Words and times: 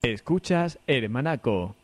Escuchas 0.00 0.78
Hermanaco. 0.86 1.74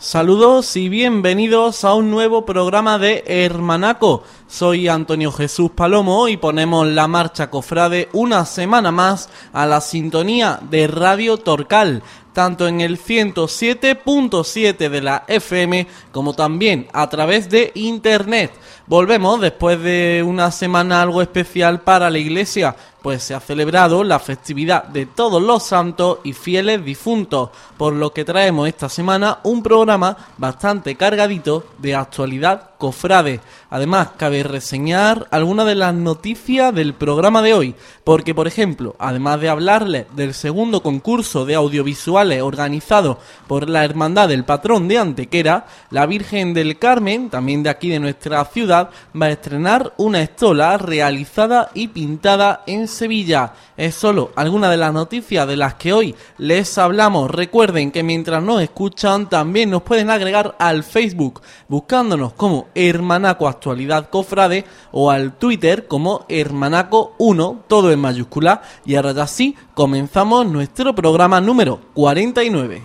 Saludos 0.00 0.74
y 0.74 0.88
bienvenidos 0.88 1.84
a 1.84 1.94
un 1.94 2.10
nuevo 2.10 2.44
programa 2.44 2.98
de 2.98 3.22
Hermanaco. 3.24 4.24
Soy 4.48 4.88
Antonio 4.88 5.30
Jesús 5.30 5.70
Palomo 5.70 6.26
y 6.26 6.38
ponemos 6.38 6.88
la 6.88 7.06
marcha 7.06 7.50
cofrade 7.50 8.08
una 8.12 8.46
semana 8.46 8.90
más 8.90 9.30
a 9.52 9.64
la 9.64 9.80
sintonía 9.80 10.58
de 10.68 10.88
Radio 10.88 11.36
Torcal, 11.36 12.02
tanto 12.32 12.66
en 12.66 12.80
el 12.80 12.98
107.7 12.98 14.88
de 14.88 15.00
la 15.00 15.22
FM 15.28 15.86
como 16.10 16.34
también 16.34 16.88
a 16.92 17.08
través 17.08 17.48
de 17.48 17.70
Internet. 17.76 18.50
Volvemos 18.86 19.40
después 19.40 19.80
de 19.80 20.24
una 20.26 20.50
semana 20.50 21.02
algo 21.02 21.22
especial 21.22 21.80
para 21.80 22.10
la 22.10 22.18
iglesia, 22.18 22.74
pues 23.02 23.22
se 23.22 23.34
ha 23.34 23.40
celebrado 23.40 24.04
la 24.04 24.18
festividad 24.18 24.84
de 24.84 25.06
todos 25.06 25.42
los 25.42 25.64
santos 25.64 26.18
y 26.24 26.32
fieles 26.32 26.84
difuntos, 26.84 27.50
por 27.76 27.92
lo 27.92 28.12
que 28.12 28.24
traemos 28.24 28.68
esta 28.68 28.88
semana 28.88 29.38
un 29.42 29.62
programa 29.62 30.16
bastante 30.38 30.94
cargadito 30.96 31.66
de 31.78 31.94
actualidad 31.94 32.70
cofrade. 32.78 33.40
Además, 33.70 34.10
cabe 34.16 34.42
reseñar 34.42 35.26
algunas 35.30 35.66
de 35.66 35.76
las 35.76 35.94
noticias 35.94 36.74
del 36.74 36.94
programa 36.94 37.40
de 37.40 37.54
hoy, 37.54 37.74
porque 38.04 38.34
por 38.34 38.48
ejemplo, 38.48 38.96
además 38.98 39.40
de 39.40 39.48
hablarles 39.48 40.06
del 40.14 40.34
segundo 40.34 40.82
concurso 40.82 41.44
de 41.44 41.54
audiovisuales 41.54 42.42
organizado 42.42 43.18
por 43.46 43.68
la 43.68 43.84
Hermandad 43.84 44.28
del 44.28 44.44
Patrón 44.44 44.88
de 44.88 44.98
Antequera, 44.98 45.66
la 45.90 46.06
Virgen 46.06 46.54
del 46.54 46.78
Carmen, 46.78 47.30
también 47.30 47.62
de 47.62 47.70
aquí 47.70 47.88
de 47.88 48.00
nuestra 48.00 48.44
ciudad, 48.46 48.81
va 49.20 49.26
a 49.26 49.30
estrenar 49.30 49.92
una 49.96 50.22
estola 50.22 50.78
realizada 50.78 51.70
y 51.74 51.88
pintada 51.88 52.62
en 52.66 52.88
Sevilla. 52.88 53.52
Es 53.76 53.94
solo 53.94 54.32
alguna 54.36 54.70
de 54.70 54.76
las 54.76 54.92
noticias 54.92 55.46
de 55.46 55.56
las 55.56 55.74
que 55.74 55.92
hoy 55.92 56.14
les 56.38 56.78
hablamos. 56.78 57.30
Recuerden 57.30 57.90
que 57.90 58.02
mientras 58.02 58.42
nos 58.42 58.62
escuchan 58.62 59.28
también 59.28 59.70
nos 59.70 59.82
pueden 59.82 60.10
agregar 60.10 60.54
al 60.58 60.84
Facebook 60.84 61.40
buscándonos 61.68 62.34
como 62.34 62.68
Hermanaco 62.74 63.48
Actualidad 63.48 64.10
Cofrade 64.10 64.64
o 64.92 65.10
al 65.10 65.32
Twitter 65.34 65.86
como 65.86 66.26
Hermanaco1, 66.28 67.62
todo 67.66 67.90
en 67.90 68.00
mayúscula. 68.00 68.62
Y 68.84 68.94
ahora 68.94 69.12
ya 69.12 69.26
sí, 69.26 69.56
comenzamos 69.74 70.46
nuestro 70.46 70.94
programa 70.94 71.40
número 71.40 71.80
49. 71.94 72.82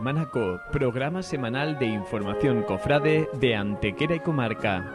Hermanaco, 0.00 0.62
programa 0.72 1.22
semanal 1.22 1.78
de 1.78 1.84
información 1.84 2.62
cofrade 2.62 3.28
de 3.34 3.54
Antequera 3.54 4.14
y 4.14 4.20
Comarca. 4.20 4.94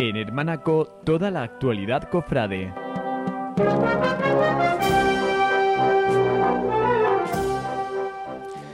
En 0.00 0.16
Hermanaco, 0.16 1.00
toda 1.04 1.30
la 1.30 1.44
actualidad 1.44 2.10
cofrade. 2.10 2.74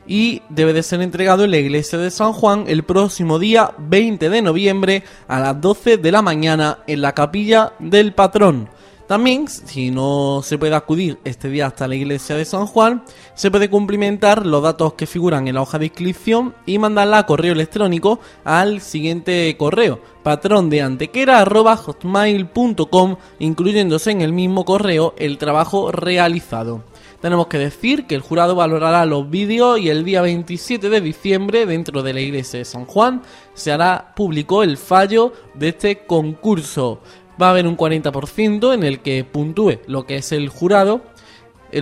y 0.07 0.43
debe 0.49 0.73
de 0.73 0.83
ser 0.83 1.01
entregado 1.01 1.45
en 1.45 1.51
la 1.51 1.59
iglesia 1.59 1.99
de 1.99 2.11
San 2.11 2.33
Juan 2.33 2.65
el 2.69 2.83
próximo 2.83 3.39
día 3.39 3.73
20 3.79 4.29
de 4.29 4.43
noviembre 4.43 5.03
a 5.29 5.41
las 5.41 5.61
12 5.61 5.99
de 5.99 6.13
la 6.13 6.23
mañana 6.23 6.79
en 6.87 7.03
la 7.03 7.13
capilla 7.13 7.73
del 7.79 8.13
patrón. 8.13 8.69
También, 9.07 9.49
si 9.49 9.91
no 9.91 10.41
se 10.43 10.57
puede 10.57 10.75
acudir 10.75 11.19
este 11.25 11.51
día 11.51 11.67
hasta 11.67 11.87
la 11.87 11.95
iglesia 11.95 12.37
de 12.37 12.47
San 12.47 12.67
Juan, 12.67 13.05
se 13.35 13.51
puede 13.51 13.69
cumplimentar 13.69 14.47
los 14.47 14.63
datos 14.63 14.95
que 14.95 15.07
figuran 15.07 15.47
en 15.47 15.57
la 15.57 15.63
hoja 15.63 15.79
de 15.79 15.87
inscripción 15.87 16.55
y 16.65 16.79
mandarla 16.79 17.19
a 17.19 17.27
correo 17.27 17.53
electrónico 17.53 18.19
al 18.45 18.81
siguiente 18.81 19.55
correo 19.59 20.01
patrón 20.25 20.71
de 20.71 20.81
incluyéndose 23.39 24.11
en 24.11 24.23
el 24.23 24.33
mismo 24.33 24.65
correo 24.65 25.15
el 25.19 25.37
trabajo 25.37 25.93
realizado. 25.93 26.83
Tenemos 27.25 27.47
que 27.47 27.57
decir 27.57 28.07
que 28.07 28.15
el 28.15 28.21
jurado 28.21 28.55
valorará 28.55 29.07
los 29.07 29.31
vídeos 29.31 29.81
y 29.81 29.89
el 29.89 30.05
día 30.05 30.21
27 30.21 30.91
de 30.91 31.01
diciembre, 31.01 31.65
dentro 31.65 32.03
de 32.03 32.13
la 32.13 32.21
iglesia 32.21 32.59
de 32.59 32.67
San 32.67 32.85
Juan, 32.85 33.23
se 33.55 33.73
hará 33.73 34.13
público 34.15 34.63
el 34.63 34.77
fallo 34.77 35.33
de 35.55 35.69
este 35.69 36.05
concurso. 36.05 37.01
Va 37.41 37.47
a 37.47 37.51
haber 37.53 37.67
un 37.67 37.79
40% 37.79 38.75
en 38.75 38.83
el 38.83 39.01
que 39.01 39.25
puntúe 39.25 39.79
lo 39.87 40.05
que 40.05 40.17
es 40.17 40.33
el 40.33 40.51
jurado 40.51 41.01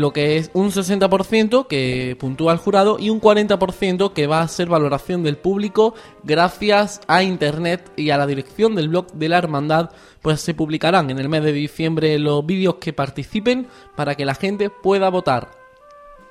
lo 0.00 0.12
que 0.12 0.36
es 0.36 0.50
un 0.54 0.70
60% 0.70 1.66
que 1.66 2.16
puntúa 2.18 2.52
el 2.52 2.58
jurado 2.58 2.98
y 2.98 3.10
un 3.10 3.20
40% 3.20 4.12
que 4.12 4.26
va 4.26 4.40
a 4.40 4.48
ser 4.48 4.68
valoración 4.68 5.22
del 5.22 5.36
público 5.36 5.94
gracias 6.22 7.00
a 7.08 7.22
internet 7.22 7.92
y 7.96 8.10
a 8.10 8.16
la 8.16 8.26
dirección 8.26 8.74
del 8.74 8.88
blog 8.88 9.12
de 9.12 9.28
la 9.28 9.38
hermandad 9.38 9.90
pues 10.20 10.40
se 10.40 10.54
publicarán 10.54 11.10
en 11.10 11.18
el 11.18 11.28
mes 11.28 11.42
de 11.44 11.52
diciembre 11.52 12.18
los 12.18 12.44
vídeos 12.46 12.76
que 12.76 12.92
participen 12.92 13.66
para 13.96 14.14
que 14.14 14.24
la 14.24 14.34
gente 14.34 14.70
pueda 14.70 15.10
votar 15.10 15.62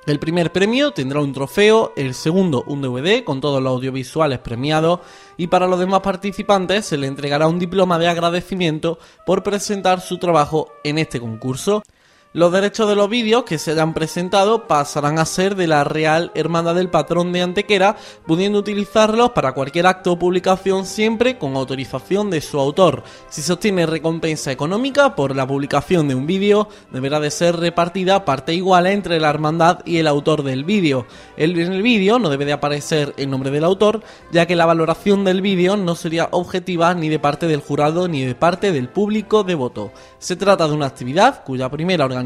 el 0.04 0.18
primer 0.18 0.50
premio 0.50 0.90
tendrá 0.90 1.20
un 1.20 1.32
trofeo, 1.32 1.92
el 1.94 2.14
segundo 2.14 2.64
un 2.66 2.82
DVD 2.82 3.22
con 3.22 3.40
todos 3.40 3.62
los 3.62 3.70
audiovisuales 3.70 4.40
premiados 4.40 4.98
y 5.36 5.46
para 5.46 5.68
los 5.68 5.78
demás 5.78 6.00
participantes 6.00 6.86
se 6.86 6.96
le 6.96 7.06
entregará 7.06 7.46
un 7.46 7.60
diploma 7.60 8.00
de 8.00 8.08
agradecimiento 8.08 8.98
por 9.24 9.44
presentar 9.44 10.00
su 10.00 10.18
trabajo 10.18 10.72
en 10.82 10.98
este 10.98 11.20
concurso. 11.20 11.84
Los 12.34 12.50
derechos 12.50 12.88
de 12.88 12.94
los 12.94 13.10
vídeos 13.10 13.44
que 13.44 13.58
se 13.58 13.72
hayan 13.72 13.92
presentado 13.92 14.66
pasarán 14.66 15.18
a 15.18 15.26
ser 15.26 15.54
de 15.54 15.66
la 15.66 15.84
Real 15.84 16.32
Hermandad 16.34 16.74
del 16.74 16.88
Patrón 16.88 17.30
de 17.30 17.42
Antequera, 17.42 17.96
pudiendo 18.26 18.58
utilizarlos 18.58 19.32
para 19.32 19.52
cualquier 19.52 19.86
acto 19.86 20.12
o 20.12 20.18
publicación 20.18 20.86
siempre 20.86 21.36
con 21.36 21.56
autorización 21.56 22.30
de 22.30 22.40
su 22.40 22.58
autor. 22.58 23.02
Si 23.28 23.42
se 23.42 23.52
obtiene 23.52 23.84
recompensa 23.84 24.50
económica 24.50 25.14
por 25.14 25.36
la 25.36 25.46
publicación 25.46 26.08
de 26.08 26.14
un 26.14 26.26
vídeo, 26.26 26.70
deberá 26.90 27.20
de 27.20 27.30
ser 27.30 27.56
repartida 27.56 28.24
parte 28.24 28.54
igual 28.54 28.86
entre 28.86 29.20
la 29.20 29.28
hermandad 29.28 29.80
y 29.84 29.98
el 29.98 30.06
autor 30.06 30.42
del 30.42 30.64
vídeo. 30.64 31.04
En 31.36 31.58
el 31.58 31.82
vídeo 31.82 32.18
no 32.18 32.30
debe 32.30 32.46
de 32.46 32.54
aparecer 32.54 33.12
el 33.18 33.28
nombre 33.28 33.50
del 33.50 33.64
autor, 33.64 34.00
ya 34.32 34.46
que 34.46 34.56
la 34.56 34.64
valoración 34.64 35.24
del 35.24 35.42
vídeo 35.42 35.76
no 35.76 35.94
sería 35.96 36.28
objetiva 36.30 36.94
ni 36.94 37.10
de 37.10 37.18
parte 37.18 37.46
del 37.46 37.60
jurado 37.60 38.08
ni 38.08 38.24
de 38.24 38.34
parte 38.34 38.72
del 38.72 38.88
público 38.88 39.44
devoto. 39.44 39.92
Se 40.18 40.34
trata 40.34 40.66
de 40.66 40.72
una 40.72 40.86
actividad 40.86 41.44
cuya 41.44 41.68
primera 41.68 42.06
organización 42.06 42.21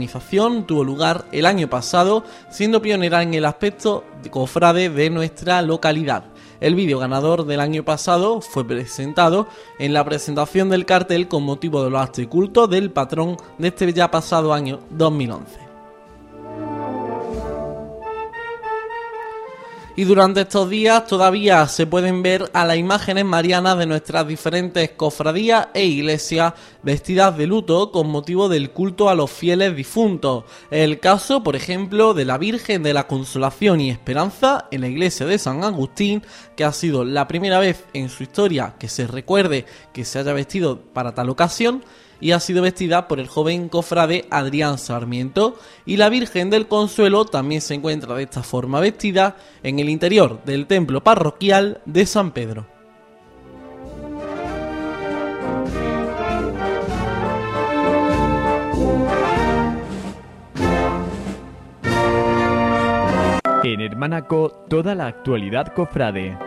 tuvo 0.67 0.85
lugar 0.85 1.25
el 1.33 1.47
año 1.47 1.69
pasado, 1.69 2.25
siendo 2.51 2.83
pionera 2.83 3.23
en 3.23 3.35
el 3.35 3.45
aspecto 3.45 4.05
de 4.23 4.31
cofrade 4.31 4.91
de 4.91 5.11
nuestra 5.11 5.63
localidad. 5.63 6.25
El 6.61 6.75
vídeo 6.75 6.99
ganador 6.99 7.45
del 7.45 7.61
año 7.61 7.85
pasado 7.85 8.41
fue 8.41 8.67
presentado 8.67 9.47
en 9.79 9.93
la 9.93 10.05
presentación 10.05 10.71
del 10.71 10.87
cartel 10.87 11.29
con 11.29 11.43
motivo 11.43 11.85
de 11.85 11.91
los 11.91 12.01
actos 12.01 12.25
y 12.25 12.27
cultos 12.27 12.71
del 12.71 12.91
patrón 12.91 13.37
de 13.59 13.69
este 13.69 13.93
ya 13.93 14.11
pasado 14.11 14.55
año 14.55 14.81
2011. 14.91 15.66
Y 19.97 20.05
durante 20.05 20.43
estos 20.43 20.69
días 20.69 21.07
todavía 21.07 21.67
se 21.69 21.87
pueden 21.87 22.23
ver 22.23 22.51
a 22.53 22.67
las 22.67 22.77
imágenes 22.77 23.25
marianas 23.25 23.79
de 23.79 23.87
nuestras 23.87 24.29
diferentes 24.29 24.91
cofradías 24.91 25.69
e 25.73 25.87
iglesias 25.87 26.53
vestidas 26.83 27.37
de 27.39 27.47
luto 27.47 27.91
con 27.91 28.09
motivo 28.09 28.51
del 28.51 28.71
culto 28.71 29.09
a 29.09 29.15
los 29.15 29.31
fieles 29.31 29.75
difuntos. 29.75 30.45
El 30.71 31.01
caso, 31.01 31.43
por 31.43 31.57
ejemplo, 31.57 32.13
de 32.13 32.27
la 32.27 32.37
Virgen 32.37 32.83
de 32.83 32.93
la 32.93 33.07
Consolación 33.07 33.81
y 33.81 33.91
Esperanza 33.91 34.69
en 34.71 34.83
la 34.83 34.89
iglesia 34.89 35.25
de 35.25 35.39
San 35.39 35.65
Agustín, 35.65 36.23
que 36.57 36.65
ha 36.65 36.73
sido 36.73 37.03
la 37.03 37.27
primera 37.27 37.59
vez 37.59 37.85
en 37.95 38.11
su 38.11 38.23
historia 38.23 38.75
que 38.79 38.89
se 38.89 39.07
recuerde 39.07 39.65
que 39.95 40.05
se 40.05 40.19
haya 40.19 40.35
vestido 40.35 40.79
para 40.93 41.15
tal 41.15 41.31
ocasión, 41.31 41.83
y 42.21 42.33
ha 42.33 42.41
sido 42.41 42.63
vestida 42.63 43.09
por 43.09 43.21
el 43.21 43.29
joven 43.29 43.69
cofrade 43.69 44.27
Adrián 44.31 44.79
Sarmiento 44.79 45.59
y 45.85 45.97
la 45.97 46.09
Virgen 46.09 46.51
del 46.51 46.69
Consuelo 46.69 47.25
también 47.25 47.61
se 47.61 47.75
encuentra 47.75 48.15
de 48.15 48.25
esta 48.25 48.43
forma 48.43 48.81
vestida 48.81 49.37
en 49.63 49.79
el 49.79 49.89
interior 49.89 50.43
del 50.45 50.67
templo 50.67 51.03
parroquial 51.03 51.81
de 51.85 52.07
San 52.07 52.33
Pedro. 52.33 52.67
En 63.65 63.81
Hermanaco, 63.81 64.65
toda 64.69 64.95
la 64.95 65.09
actualidad 65.09 65.75
cofrade. 65.75 66.39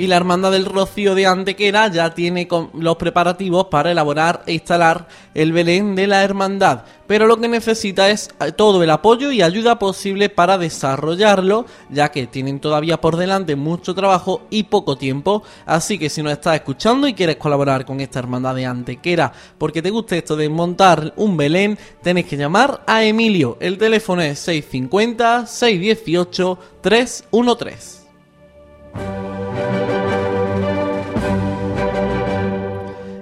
Y 0.00 0.06
la 0.06 0.16
Hermandad 0.16 0.52
del 0.52 0.64
Rocío 0.64 1.14
de 1.14 1.26
Antequera 1.26 1.88
ya 1.88 2.14
tiene 2.14 2.48
los 2.72 2.96
preparativos 2.96 3.66
para 3.66 3.90
elaborar 3.90 4.42
e 4.46 4.54
instalar 4.54 5.06
el 5.34 5.52
Belén 5.52 5.94
de 5.94 6.06
la 6.06 6.24
Hermandad, 6.24 6.84
pero 7.06 7.26
lo 7.26 7.38
que 7.38 7.48
necesita 7.48 8.08
es 8.08 8.30
eh, 8.40 8.52
todo 8.52 8.82
el 8.82 8.88
apoyo 8.88 9.30
y 9.30 9.42
ayuda 9.42 9.78
posible 9.78 10.30
para 10.30 10.56
desarrollarlo, 10.56 11.66
ya 11.90 12.10
que 12.10 12.26
tienen 12.26 12.60
todavía 12.60 12.98
por 12.98 13.18
delante 13.18 13.56
mucho 13.56 13.94
trabajo 13.94 14.46
y 14.48 14.62
poco 14.62 14.96
tiempo, 14.96 15.42
así 15.66 15.98
que 15.98 16.08
si 16.08 16.22
nos 16.22 16.32
estás 16.32 16.54
escuchando 16.54 17.06
y 17.06 17.12
quieres 17.12 17.36
colaborar 17.36 17.84
con 17.84 18.00
esta 18.00 18.20
Hermandad 18.20 18.54
de 18.54 18.64
Antequera, 18.64 19.30
porque 19.58 19.82
te 19.82 19.90
gusta 19.90 20.16
esto 20.16 20.34
de 20.34 20.48
montar 20.48 21.12
un 21.16 21.36
Belén, 21.36 21.78
tenés 22.02 22.24
que 22.24 22.38
llamar 22.38 22.84
a 22.86 23.04
Emilio, 23.04 23.58
el 23.60 23.76
teléfono 23.76 24.22
es 24.22 24.38
650 24.38 25.46
618 25.46 26.58
313. 26.80 27.99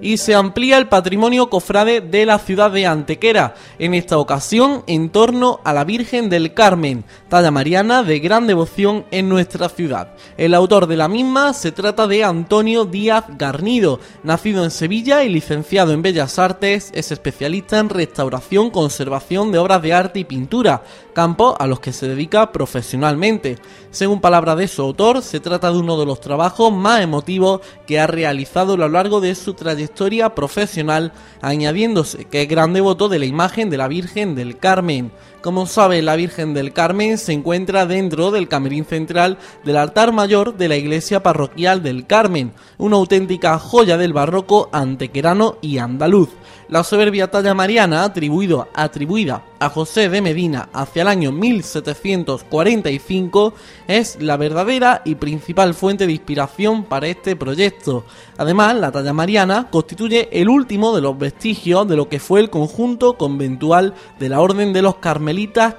Y 0.00 0.19
se 0.19 0.35
amplía 0.35 0.79
el 0.79 0.89
patrimonio 0.89 1.50
cofrade 1.50 2.00
de 2.00 2.27
la 2.27 2.39
ciudad 2.39 2.71
de 2.71 2.87
Antequera, 2.87 3.55
en 3.79 3.95
esta 3.95 4.19
ocasión 4.19 4.85
en 4.87 5.11
torno 5.11 5.61
a 5.65 5.73
la 5.73 5.85
Virgen 5.85 6.29
del 6.29 6.55
Carmen, 6.55 7.05
talla 7.29 7.50
mariana 7.50 8.03
de 8.03 8.19
gran 8.21 8.47
devoción 8.47 9.05
en 9.11 9.29
nuestra 9.29 9.69
ciudad. 9.69 10.15
El 10.37 10.55
autor 10.55 10.87
de 10.87 10.97
la 10.97 11.09
misma 11.09 11.53
se 11.53 11.73
trata 11.73 12.06
de 12.06 12.25
Antonio 12.25 12.85
Díaz 12.85 13.25
Garnido, 13.37 14.00
nacido 14.23 14.65
en 14.65 14.71
Sevilla 14.71 15.25
y 15.25 15.29
licenciado 15.29 15.93
en 15.93 16.03
Bellas 16.03 16.39
Artes, 16.39 16.91
es 16.94 17.11
especialista 17.11 17.79
en 17.79 17.89
restauración, 17.89 18.71
conservación 18.71 19.51
de 19.53 19.59
obras 19.59 19.83
de 19.83 19.93
arte 19.93 20.21
y 20.21 20.25
pintura, 20.25 20.83
campo 21.12 21.56
a 21.59 21.67
los 21.67 21.81
que 21.81 21.93
se 21.93 22.09
dedica 22.09 22.53
profesionalmente. 22.53 23.59
Según 23.91 24.21
palabra 24.21 24.55
de 24.55 24.69
su 24.69 24.83
autor, 24.83 25.23
se 25.23 25.41
trata 25.41 25.73
de 25.73 25.79
uno 25.79 25.99
de 25.99 26.06
los 26.06 26.21
trabajos 26.21 26.73
más 26.73 27.01
emotivos 27.01 27.61
que 27.87 27.99
ha 27.99 28.06
realizado 28.06 28.75
a 28.75 28.77
lo 28.77 28.89
largo 28.89 29.21
de 29.21 29.35
su 29.35 29.55
trayectoria 29.55 29.88
profesional, 30.35 31.12
añadiéndose 31.40 32.25
que 32.25 32.43
es 32.43 32.49
gran 32.49 32.73
devoto 32.73 33.08
de 33.08 33.19
la 33.19 33.26
imagen 33.26 33.70
de 33.70 33.76
la 33.76 33.88
Virgen 33.88 34.35
del 34.35 34.58
Carmen. 34.58 35.11
Como 35.40 35.67
sabe, 35.67 36.02
la 36.02 36.17
Virgen 36.17 36.52
del 36.52 36.73
Carmen 36.73 37.17
se 37.17 37.32
encuentra 37.32 37.87
dentro 37.87 38.32
del 38.32 38.49
camerín 38.49 38.85
central 38.85 39.38
del 39.64 39.76
altar 39.76 40.12
mayor 40.12 40.56
de 40.56 40.69
la 40.69 40.76
iglesia 40.76 41.23
parroquial 41.23 41.81
del 41.81 42.08
Carmen, 42.08 42.52
una 42.76 42.96
auténtica 42.96 43.56
joya 43.61 43.96
del 43.96 44.12
barroco 44.12 44.69
antequerano 44.73 45.58
y 45.61 45.79
andaluz. 45.79 46.31
La 46.69 46.82
soberbia 46.82 47.31
talla 47.31 47.55
mariana 47.55 48.02
atribuido, 48.05 48.69
atribuida 48.75 49.44
a 49.58 49.70
José 49.70 50.08
de 50.08 50.20
Medina 50.20 50.69
hacia 50.73 51.02
el 51.02 51.08
año 51.08 51.32
1745 51.32 53.55
es 53.88 54.20
la 54.20 54.37
verdadera 54.37 55.02
y 55.05 55.17
principal 55.17 55.75
fuente 55.75 56.06
de 56.06 56.12
inspiración 56.12 56.84
para 56.84 57.08
este 57.08 57.34
proyecto. 57.37 58.05
Además, 58.37 58.76
la 58.76 58.93
talla 58.93 59.14
mariana 59.14 59.69
constituye 59.70 60.29
el 60.31 60.49
último 60.49 60.94
de 60.94 61.00
los 61.00 61.19
vestigios 61.19 61.88
de 61.88 61.96
lo 61.96 62.08
que 62.08 62.20
fue 62.20 62.38
el 62.41 62.50
conjunto 62.50 63.14
conventual 63.14 63.94
de 64.20 64.29
la 64.29 64.41
Orden 64.41 64.75
de 64.75 64.82
los 64.82 64.96
Carmelitas 64.96 65.28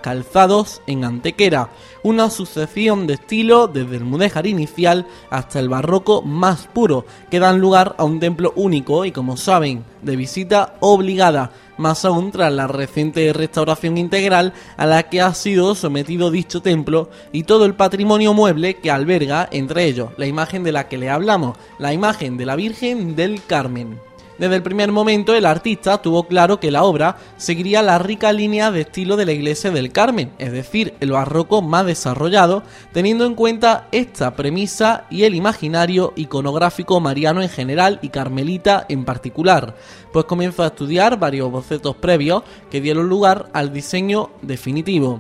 calzados 0.02 0.82
en 0.88 1.04
Antequera, 1.04 1.70
una 2.04 2.30
sucesión 2.30 3.08
de 3.08 3.16
estilos 3.16 3.74
desde 3.74 3.98
el 3.98 4.06
mudéjar 4.06 4.48
inicial 4.48 5.08
hasta 5.30 5.60
el 5.60 5.70
barroco 5.70 6.22
más 6.22 6.68
puro, 6.68 7.06
que 7.30 7.40
dan 7.40 7.60
lugar 7.60 7.96
a 7.98 8.04
un 8.04 8.20
templo 8.20 8.54
único 8.56 9.06
y 9.06 9.12
como 9.12 9.38
saben, 9.38 9.84
de 10.02 10.16
visita 10.16 10.76
obligada, 10.80 11.52
más 11.78 12.06
aún 12.06 12.32
tras 12.32 12.54
la 12.54 12.68
reciente 12.68 13.34
restauración 13.34 13.98
integral 13.98 14.54
a 14.78 14.86
la 14.86 15.04
que 15.04 15.22
ha 15.22 15.34
sido 15.34 15.76
sometido 15.76 16.32
dicho 16.32 16.62
templo 16.62 17.10
y 17.32 17.44
todo 17.44 17.66
el 17.66 17.76
patrimonio 17.76 18.34
mueble 18.34 18.76
que 18.76 18.92
alberga, 18.92 19.50
entre 19.52 19.86
ellos, 19.86 20.10
la 20.18 20.28
imagen 20.28 20.64
de 20.64 20.72
la 20.72 20.88
que 20.88 20.98
le 20.98 21.10
hablamos, 21.10 21.58
la 21.80 21.94
imagen 21.94 22.38
de 22.38 22.46
la 22.46 22.56
Virgen 22.56 23.16
del 23.16 23.44
Carmen. 23.46 24.09
Desde 24.40 24.56
el 24.56 24.64
primer 24.64 24.94
momento 24.94 25.36
el 25.36 25.46
artista 25.46 26.02
tuvo 26.02 26.24
claro 26.24 26.62
que 26.62 26.72
la 26.72 26.84
obra 26.84 27.18
seguiría 27.36 27.82
la 27.82 28.00
rica 28.00 28.32
línea 28.32 28.72
de 28.72 28.82
estilo 28.82 29.18
de 29.18 29.26
la 29.26 29.34
iglesia 29.34 29.70
del 29.70 29.92
Carmen, 29.92 30.32
es 30.38 30.54
decir, 30.54 30.94
el 31.02 31.12
barroco 31.12 31.62
más 31.62 31.86
desarrollado, 31.86 32.64
teniendo 32.94 33.26
en 33.26 33.36
cuenta 33.36 33.90
esta 33.92 34.36
premisa 34.38 35.04
y 35.10 35.24
el 35.24 35.36
imaginario 35.36 36.14
iconográfico 36.16 37.02
mariano 37.02 37.42
en 37.42 37.50
general 37.50 38.00
y 38.02 38.10
carmelita 38.10 38.86
en 38.88 39.04
particular, 39.04 39.76
pues 40.14 40.24
comenzó 40.24 40.64
a 40.64 40.68
estudiar 40.68 41.20
varios 41.20 41.52
bocetos 41.52 41.98
previos 41.98 42.44
que 42.72 42.80
dieron 42.80 43.10
lugar 43.10 43.50
al 43.52 43.74
diseño 43.74 44.30
definitivo. 44.42 45.20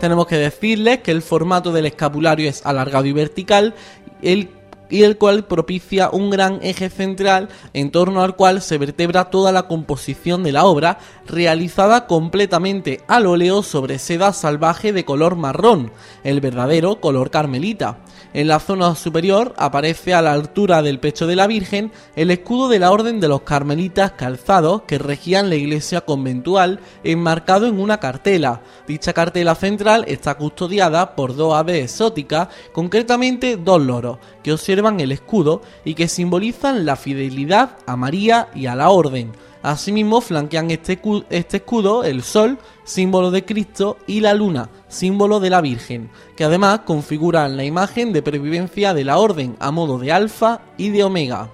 Tenemos 0.00 0.26
que 0.26 0.36
decirles 0.36 0.98
que 0.98 1.12
el 1.12 1.22
formato 1.22 1.70
del 1.70 1.86
escapulario 1.86 2.48
es 2.48 2.66
alargado 2.66 3.06
y 3.06 3.12
vertical, 3.12 3.74
el 4.22 4.48
y 4.90 5.04
el 5.04 5.16
cual 5.16 5.46
propicia 5.46 6.10
un 6.10 6.30
gran 6.30 6.58
eje 6.62 6.90
central 6.90 7.48
en 7.72 7.90
torno 7.90 8.22
al 8.22 8.36
cual 8.36 8.60
se 8.60 8.76
vertebra 8.76 9.30
toda 9.30 9.52
la 9.52 9.62
composición 9.68 10.42
de 10.42 10.52
la 10.52 10.64
obra, 10.64 10.98
realizada 11.26 12.06
completamente 12.06 13.00
al 13.08 13.26
óleo 13.26 13.62
sobre 13.62 13.98
seda 13.98 14.32
salvaje 14.32 14.92
de 14.92 15.04
color 15.04 15.36
marrón, 15.36 15.92
el 16.24 16.40
verdadero 16.40 17.00
color 17.00 17.30
carmelita. 17.30 17.98
En 18.32 18.46
la 18.46 18.60
zona 18.60 18.94
superior 18.94 19.54
aparece 19.56 20.14
a 20.14 20.22
la 20.22 20.32
altura 20.32 20.82
del 20.82 21.00
pecho 21.00 21.26
de 21.26 21.34
la 21.34 21.48
Virgen 21.48 21.90
el 22.14 22.30
escudo 22.30 22.68
de 22.68 22.78
la 22.78 22.92
Orden 22.92 23.18
de 23.18 23.26
los 23.26 23.40
Carmelitas 23.42 24.12
calzados 24.12 24.82
que 24.82 24.98
regían 24.98 25.48
la 25.48 25.56
iglesia 25.56 26.02
conventual 26.02 26.78
enmarcado 27.02 27.66
en 27.66 27.80
una 27.80 27.98
cartela. 27.98 28.62
Dicha 28.86 29.12
cartela 29.12 29.56
central 29.56 30.04
está 30.06 30.36
custodiada 30.36 31.16
por 31.16 31.34
dos 31.34 31.54
aves 31.54 31.82
exóticas, 31.84 32.48
concretamente 32.72 33.56
dos 33.56 33.82
loros, 33.82 34.18
que 34.44 34.52
observan 34.52 35.00
el 35.00 35.10
escudo 35.10 35.62
y 35.84 35.94
que 35.94 36.06
simbolizan 36.06 36.86
la 36.86 36.94
fidelidad 36.94 37.78
a 37.86 37.96
María 37.96 38.48
y 38.54 38.66
a 38.66 38.76
la 38.76 38.90
Orden. 38.90 39.32
Asimismo, 39.62 40.20
flanquean 40.20 40.70
este, 40.70 41.00
este 41.28 41.56
escudo 41.58 42.02
el 42.02 42.22
sol, 42.22 42.58
símbolo 42.84 43.30
de 43.30 43.44
Cristo, 43.44 43.98
y 44.06 44.20
la 44.20 44.32
luna, 44.32 44.70
símbolo 44.88 45.38
de 45.38 45.50
la 45.50 45.60
Virgen, 45.60 46.10
que 46.34 46.44
además 46.44 46.80
configuran 46.86 47.56
la 47.56 47.64
imagen 47.64 48.12
de 48.12 48.22
pervivencia 48.22 48.94
de 48.94 49.04
la 49.04 49.18
orden 49.18 49.56
a 49.60 49.70
modo 49.70 49.98
de 49.98 50.12
alfa 50.12 50.62
y 50.78 50.88
de 50.88 51.04
omega. 51.04 51.50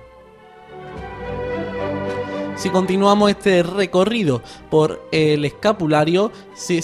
Si 2.57 2.71
continuamos 2.71 3.31
este 3.31 3.63
recorrido 3.63 4.41
por 4.71 5.07
el 5.13 5.45
escapulario, 5.45 6.33
si 6.55 6.81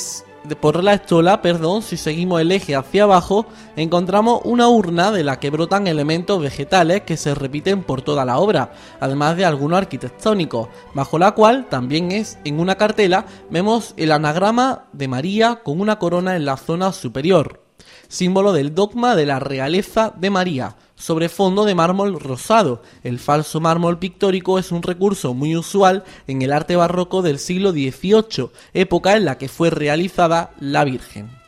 por 0.61 0.83
la 0.83 0.95
estola, 0.95 1.41
perdón, 1.41 1.83
si 1.83 1.97
seguimos 1.97 2.41
el 2.41 2.51
eje 2.51 2.75
hacia 2.75 3.05
abajo, 3.05 3.47
encontramos 3.77 4.41
una 4.45 4.69
urna 4.69 5.13
de 5.13 5.23
la 5.23 5.39
que 5.39 5.51
brotan 5.51 5.87
elementos 5.87 6.41
vegetales 6.41 7.03
que 7.03 7.17
se 7.17 7.35
repiten 7.35 7.83
por 7.83 8.03
toda 8.03 8.25
la 8.25 8.39
obra, 8.39 8.73
además 9.01 9.37
de 9.37 9.45
algunos 9.45 9.79
arquitectónicos, 9.79 10.69
bajo 10.95 11.19
la 11.19 11.33
cual 11.33 11.67
también 11.69 12.11
es 12.11 12.39
en 12.45 12.59
una 12.59 12.75
cartela 12.75 13.25
vemos 13.51 13.95
el 13.97 14.13
anagrama 14.13 14.87
de 14.93 15.09
María 15.09 15.61
con 15.63 15.81
una 15.81 15.99
corona 15.99 16.35
en 16.35 16.45
la 16.45 16.57
zona 16.57 16.93
superior, 16.93 17.63
símbolo 18.09 18.53
del 18.53 18.75
dogma 18.75 19.15
de 19.15 19.27
la 19.27 19.39
realeza 19.39 20.13
de 20.17 20.31
María, 20.31 20.77
sobre 21.03 21.29
fondo 21.29 21.65
de 21.65 21.75
mármol 21.75 22.21
rosado. 22.21 22.81
El 23.03 23.19
falso 23.19 23.59
mármol 23.59 23.99
pictórico 23.99 24.61
es 24.61 24.71
un 24.71 24.83
recurso 24.83 25.35
muy 25.35 25.57
usual 25.57 26.05
en 26.29 26.43
el 26.43 26.53
arte 26.53 26.77
barroco 26.77 27.23
del 27.23 27.41
siglo 27.41 27.73
XVIII, 27.73 28.51
época 28.73 29.17
en 29.17 29.25
la 29.25 29.37
que 29.37 29.49
fue 29.49 29.71
realizada 29.71 30.53
la 30.61 30.85
Virgen. 30.85 31.43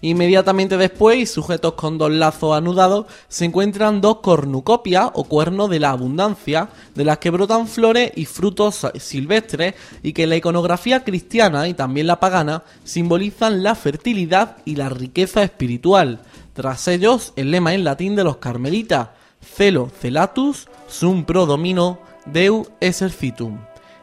Inmediatamente 0.00 0.76
después, 0.76 1.18
y 1.18 1.26
sujetos 1.26 1.74
con 1.74 1.96
dos 1.96 2.10
lazos 2.10 2.56
anudados, 2.56 3.06
se 3.28 3.44
encuentran 3.44 4.00
dos 4.00 4.18
cornucopias 4.18 5.10
o 5.14 5.24
cuernos 5.24 5.70
de 5.70 5.80
la 5.80 5.90
abundancia, 5.90 6.68
de 6.94 7.04
las 7.04 7.18
que 7.18 7.30
brotan 7.30 7.66
flores 7.66 8.12
y 8.14 8.24
frutos 8.24 8.86
silvestres 8.98 9.74
y 10.02 10.12
que 10.12 10.24
en 10.24 10.30
la 10.30 10.36
iconografía 10.36 11.02
cristiana 11.02 11.66
y 11.66 11.74
también 11.74 12.08
la 12.08 12.20
pagana 12.20 12.62
simbolizan 12.84 13.62
la 13.62 13.74
fertilidad 13.74 14.58
y 14.64 14.76
la 14.76 14.88
riqueza 14.88 15.42
espiritual. 15.42 16.20
Tras 16.56 16.88
ellos, 16.88 17.34
el 17.36 17.50
lema 17.50 17.74
en 17.74 17.84
latín 17.84 18.16
de 18.16 18.24
los 18.24 18.38
carmelitas, 18.38 19.10
Celo 19.42 19.90
celatus, 20.00 20.68
sum 20.88 21.24
pro 21.24 21.44
domino, 21.44 21.98
deu 22.24 22.66
exercitum. 22.80 23.58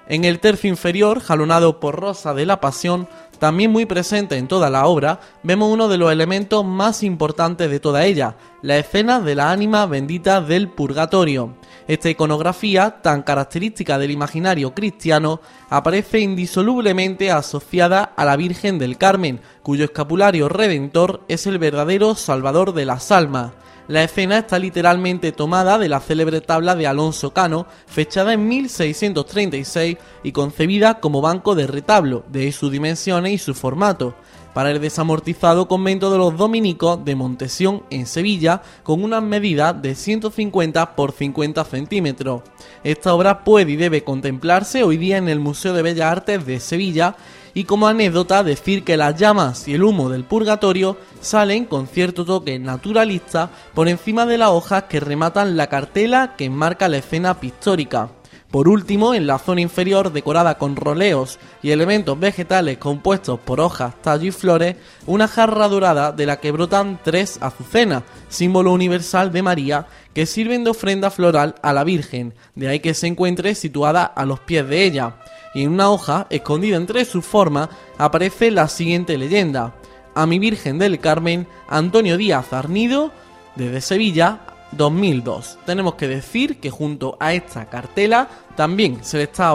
En 0.07 0.25
el 0.25 0.39
tercio 0.39 0.69
inferior, 0.69 1.21
jalonado 1.21 1.79
por 1.79 1.99
Rosa 1.99 2.33
de 2.33 2.45
la 2.45 2.59
Pasión, 2.59 3.07
también 3.39 3.71
muy 3.71 3.85
presente 3.85 4.37
en 4.37 4.47
toda 4.47 4.69
la 4.69 4.85
obra, 4.85 5.19
vemos 5.43 5.71
uno 5.71 5.87
de 5.87 5.97
los 5.97 6.11
elementos 6.11 6.65
más 6.65 7.03
importantes 7.03 7.69
de 7.69 7.79
toda 7.79 8.05
ella, 8.05 8.35
la 8.61 8.77
escena 8.77 9.19
de 9.19 9.35
la 9.35 9.51
ánima 9.51 9.85
bendita 9.85 10.41
del 10.41 10.69
purgatorio. 10.69 11.55
Esta 11.87 12.09
iconografía, 12.09 13.01
tan 13.01 13.23
característica 13.23 13.97
del 13.97 14.11
imaginario 14.11 14.73
cristiano, 14.73 15.41
aparece 15.69 16.19
indisolublemente 16.19 17.31
asociada 17.31 18.03
a 18.15 18.25
la 18.25 18.35
Virgen 18.35 18.79
del 18.79 18.97
Carmen, 18.97 19.41
cuyo 19.61 19.85
escapulario 19.85 20.47
redentor 20.47 21.21
es 21.27 21.47
el 21.47 21.59
verdadero 21.59 22.15
salvador 22.15 22.73
de 22.73 22.85
las 22.85 23.11
almas. 23.11 23.51
La 23.87 24.03
escena 24.03 24.37
está 24.37 24.59
literalmente 24.59 25.33
tomada 25.33 25.77
de 25.77 25.89
la 25.89 25.99
célebre 25.99 26.39
tabla 26.39 26.75
de 26.75 26.87
Alonso 26.87 27.33
Cano, 27.33 27.67
fechada 27.85 28.33
en 28.33 28.47
1636 28.47 29.97
y 30.23 30.31
concebida 30.31 31.01
como 31.01 31.19
banco 31.19 31.53
de 31.53 31.67
retablo, 31.67 32.23
de 32.29 32.49
sus 32.53 32.71
dimensiones 32.71 33.33
y 33.33 33.37
su 33.37 33.53
formato 33.53 34.15
para 34.53 34.71
el 34.71 34.79
desamortizado 34.79 35.67
convento 35.67 36.11
de 36.11 36.17
los 36.17 36.37
dominicos 36.37 37.03
de 37.03 37.15
Montesión 37.15 37.83
en 37.89 38.05
Sevilla 38.05 38.61
con 38.83 39.03
una 39.03 39.19
medida 39.19 39.73
de 39.73 39.95
150 39.95 40.95
por 40.95 41.11
50 41.11 41.65
centímetros. 41.65 42.43
Esta 42.83 43.13
obra 43.13 43.43
puede 43.43 43.71
y 43.73 43.75
debe 43.75 44.03
contemplarse 44.03 44.83
hoy 44.83 44.97
día 44.97 45.17
en 45.17 45.27
el 45.27 45.39
Museo 45.39 45.73
de 45.73 45.81
Bellas 45.81 46.11
Artes 46.11 46.45
de 46.45 46.59
Sevilla 46.59 47.15
y 47.53 47.65
como 47.65 47.87
anécdota 47.87 48.43
decir 48.43 48.83
que 48.83 48.97
las 48.97 49.15
llamas 49.15 49.67
y 49.67 49.75
el 49.75 49.83
humo 49.83 50.09
del 50.09 50.23
purgatorio 50.23 50.97
salen 51.21 51.65
con 51.65 51.87
cierto 51.87 52.25
toque 52.25 52.57
naturalista 52.59 53.49
por 53.73 53.87
encima 53.87 54.25
de 54.25 54.37
las 54.37 54.49
hojas 54.49 54.83
que 54.83 54.99
rematan 54.99 55.57
la 55.57 55.67
cartela 55.67 56.35
que 56.37 56.45
enmarca 56.45 56.89
la 56.89 56.97
escena 56.97 57.39
pictórica. 57.39 58.09
Por 58.53 58.67
último, 58.67 59.15
en 59.15 59.25
la 59.25 59.39
zona 59.39 59.61
inferior, 59.61 60.13
decorada 60.13 60.59
con 60.59 60.75
roleos 60.75 61.39
y 61.63 61.71
elementos 61.71 62.19
vegetales 62.19 62.77
compuestos 62.77 63.39
por 63.39 63.59
hojas, 63.59 63.95
tallo 64.03 64.27
y 64.27 64.31
flores, 64.31 64.75
una 65.07 65.27
jarra 65.27 65.67
dorada 65.67 66.11
de 66.11 66.27
la 66.27 66.39
que 66.39 66.51
brotan 66.51 66.99
tres 67.03 67.39
azucenas, 67.41 68.03
símbolo 68.29 68.71
universal 68.71 69.31
de 69.31 69.41
María, 69.41 69.87
que 70.13 70.27
sirven 70.27 70.63
de 70.63 70.69
ofrenda 70.69 71.09
floral 71.09 71.55
a 71.63 71.73
la 71.73 71.83
Virgen, 71.83 72.35
de 72.53 72.67
ahí 72.67 72.79
que 72.79 72.93
se 72.93 73.07
encuentre 73.07 73.55
situada 73.55 74.03
a 74.03 74.23
los 74.23 74.39
pies 74.41 74.67
de 74.69 74.83
ella. 74.83 75.15
Y 75.53 75.63
en 75.63 75.71
una 75.71 75.89
hoja, 75.89 76.27
escondida 76.29 76.77
entre 76.77 77.05
sus 77.05 77.25
formas, 77.25 77.69
aparece 77.97 78.51
la 78.51 78.67
siguiente 78.67 79.17
leyenda. 79.17 79.73
A 80.15 80.25
mi 80.25 80.39
Virgen 80.39 80.79
del 80.79 80.99
Carmen, 80.99 81.47
Antonio 81.67 82.17
Díaz 82.17 82.53
Arnido, 82.53 83.11
desde 83.55 83.81
Sevilla, 83.81 84.41
2002. 84.71 85.59
Tenemos 85.65 85.95
que 85.95 86.07
decir 86.07 86.59
que 86.59 86.69
junto 86.69 87.17
a 87.19 87.33
esta 87.33 87.65
cartela 87.65 88.27
también 88.55 89.03
se 89.03 89.17
le 89.17 89.23
está, 89.23 89.53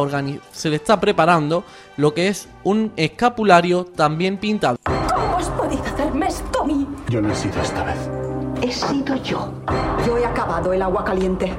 se 0.52 0.71
le 0.71 0.76
está 0.76 1.00
preparando 1.00 1.64
lo 1.97 2.14
que 2.14 2.28
es 2.28 2.49
un 2.64 2.93
escapulario 2.97 3.85
también 3.85 4.38
pintado. 4.38 4.78
¿Cómo 4.85 5.37
has 5.37 5.49
podido 5.50 5.83
hacerme 5.83 6.26
esto 6.26 6.62
a 6.62 6.67
mí? 6.67 6.87
Yo 7.09 7.21
no 7.21 7.33
he 7.33 7.37
sido 7.37 7.61
esta 7.61 7.85
vez. 7.85 8.18
He 8.62 8.73
sido 8.73 9.17
yo. 9.17 9.53
Yo 10.07 10.19
he 10.19 10.27
acabado 10.27 10.73
el 10.73 10.83
agua 10.83 11.05
caliente. 11.05 11.53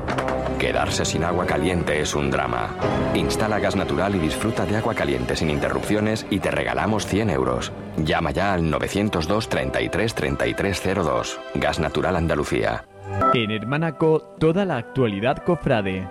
Quedarse 0.60 1.06
sin 1.06 1.24
agua 1.24 1.46
caliente 1.46 2.02
es 2.02 2.14
un 2.14 2.30
drama. 2.30 2.76
Instala 3.16 3.60
gas 3.60 3.76
natural 3.76 4.16
y 4.16 4.20
disfruta 4.20 4.66
de 4.66 4.76
agua 4.76 4.94
caliente 4.94 5.36
sin 5.36 5.50
interrupciones 5.50 6.26
y 6.30 6.40
te 6.40 6.52
regalamos 6.52 7.06
100 7.06 7.30
euros. 7.30 7.72
Llama 7.98 8.32
ya 8.32 8.54
al 8.54 8.70
902 8.70 9.48
33 9.48 10.14
3302. 10.14 11.40
Gas 11.56 11.80
Natural 11.80 12.16
Andalucía. 12.18 12.86
En 13.34 13.52
Hermanaco, 13.52 14.36
toda 14.38 14.66
la 14.66 14.78
actualidad 14.78 15.38
cofrade. 15.44 16.08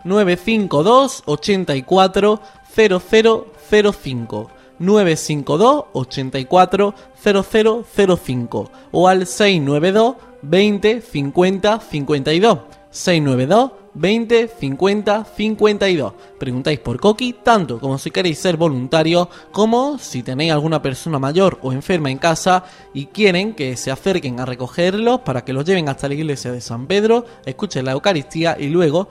952 0.04 1.22
84 1.26 2.40
0005 2.74 4.50
952 4.78 5.84
84 5.92 6.94
0005 7.22 8.70
o 8.92 9.08
al 9.08 9.26
692 9.26 10.16
20 10.42 11.00
50 11.02 11.80
52 11.80 12.58
692 12.90 13.72
20 13.92 14.48
50 14.48 15.24
52. 15.24 16.12
Preguntáis 16.38 16.78
por 16.78 17.00
Coqui 17.00 17.34
tanto 17.42 17.78
como 17.78 17.98
si 17.98 18.10
queréis 18.10 18.38
ser 18.38 18.56
voluntario 18.56 19.28
como 19.50 19.98
si 19.98 20.22
tenéis 20.22 20.52
alguna 20.52 20.80
persona 20.80 21.18
mayor 21.18 21.58
o 21.62 21.72
enferma 21.72 22.10
en 22.10 22.18
casa 22.18 22.64
y 22.94 23.06
quieren 23.06 23.54
que 23.54 23.76
se 23.76 23.90
acerquen 23.90 24.40
a 24.40 24.46
recogerlos 24.46 25.20
para 25.20 25.44
que 25.44 25.52
los 25.52 25.64
lleven 25.64 25.88
hasta 25.88 26.08
la 26.08 26.14
iglesia 26.14 26.52
de 26.52 26.60
San 26.60 26.86
Pedro, 26.86 27.24
escuchen 27.44 27.84
la 27.84 27.92
Eucaristía 27.92 28.56
y 28.58 28.68
luego 28.68 29.08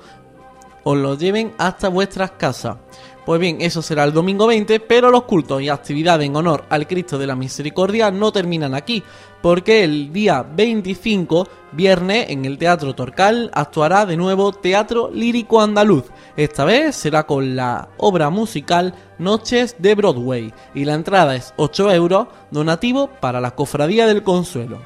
os 0.84 0.98
los 0.98 1.18
lleven 1.20 1.54
hasta 1.58 1.90
vuestras 1.90 2.32
casas. 2.32 2.78
Pues 3.26 3.40
bien, 3.40 3.58
eso 3.62 3.84
será 3.84 4.06
el 4.06 4.14
domingo 4.14 4.48
20, 4.48 4.80
pero 4.80 5.12
los 5.12 5.26
cultos 5.26 5.62
y 5.62 5.70
actividades 5.70 6.26
en 6.26 6.36
honor 6.36 6.66
al 6.70 6.88
Cristo 6.88 7.20
de 7.20 7.28
la 7.28 7.36
Misericordia 7.36 8.10
no 8.10 8.32
terminan 8.32 8.74
aquí, 8.74 9.04
porque 9.42 9.84
el 9.84 10.12
día 10.12 10.42
25, 10.42 11.48
viernes, 11.74 12.32
en 12.32 12.46
el 12.46 12.58
Teatro 12.58 12.96
Torcal, 12.96 13.52
actuará 13.54 14.08
de 14.08 14.18
nuevo 14.18 14.52
Teatro 14.52 15.12
Lírico 15.14 15.62
Andaluz. 15.62 16.06
Esta 16.38 16.66
vez 16.66 16.96
será 16.96 17.28
con 17.28 17.56
la 17.56 17.90
obra 17.98 18.32
musical 18.32 18.96
Noches 19.20 19.76
de 19.78 19.94
Broadway, 19.94 20.52
y 20.74 20.86
la 20.86 20.96
entrada 20.96 21.36
es 21.36 21.54
8 21.58 21.92
euros, 21.92 22.30
donativo 22.50 23.12
para 23.20 23.40
la 23.40 23.52
Cofradía 23.52 24.08
del 24.08 24.24
Consuelo. 24.24 24.80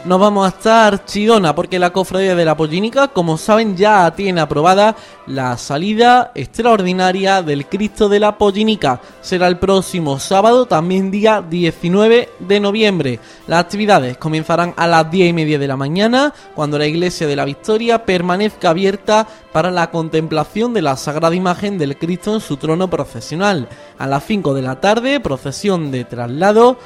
Nos 0.06 0.20
vamos 0.20 0.48
hasta 0.48 0.86
Archidona 0.86 1.56
porque 1.56 1.80
la 1.80 1.92
cofradía 1.92 2.36
de 2.36 2.46
la 2.46 2.56
Pollínica, 2.56 3.08
como 3.08 3.38
saben, 3.38 3.76
ya 3.76 4.14
tiene 4.16 4.40
aprobada 4.40 4.96
la 5.26 5.58
salida 5.58 6.32
extraordinaria 6.36 7.42
del 7.42 7.66
Cristo 7.66 8.08
de 8.08 8.20
la 8.20 8.38
Pollínica. 8.38 9.02
Será 9.22 9.48
el 9.48 9.58
próximo 9.58 10.20
sábado, 10.20 10.68
también 10.68 11.10
día 11.10 11.44
19 11.48 12.30
de 12.38 12.60
noviembre. 12.60 13.20
Las 13.48 13.62
actividades 13.62 14.18
comenzarán 14.18 14.76
a 14.78 14.86
las 14.86 15.10
10 15.10 15.32
y 15.32 15.34
media 15.34 15.58
de 15.58 15.68
la 15.68 15.76
mañana, 15.76 16.34
cuando 16.54 16.78
la 16.78 16.86
iglesia 16.86 17.26
de 17.26 17.36
la 17.36 17.46
Victoria 17.46 18.06
permanezca 18.06 18.70
abierta 18.70 19.28
para 19.52 19.72
la 19.72 19.90
contemplación 19.90 20.74
de 20.74 20.84
la 20.84 20.98
sagrada 20.98 21.34
imagen 21.34 21.80
del 21.80 21.98
Cristo 21.98 22.34
en 22.34 22.42
su 22.42 22.58
trono 22.58 22.90
procesional. 22.90 23.68
A 23.98 24.06
las 24.06 24.24
5 24.26 24.54
de 24.54 24.62
la 24.62 24.80
tarde, 24.80 25.20
procesión 25.20 25.90
de 25.90 26.06
traslado 26.06 26.78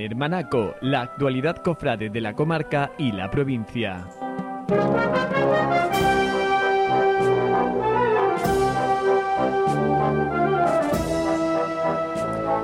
En 0.09 0.13
Hermanaco, 0.13 0.73
la 0.81 1.01
actualidad 1.01 1.57
cofrade 1.57 2.09
de 2.09 2.19
la 2.19 2.33
comarca 2.33 2.93
y 2.97 3.11
la 3.11 3.29
provincia. 3.29 4.07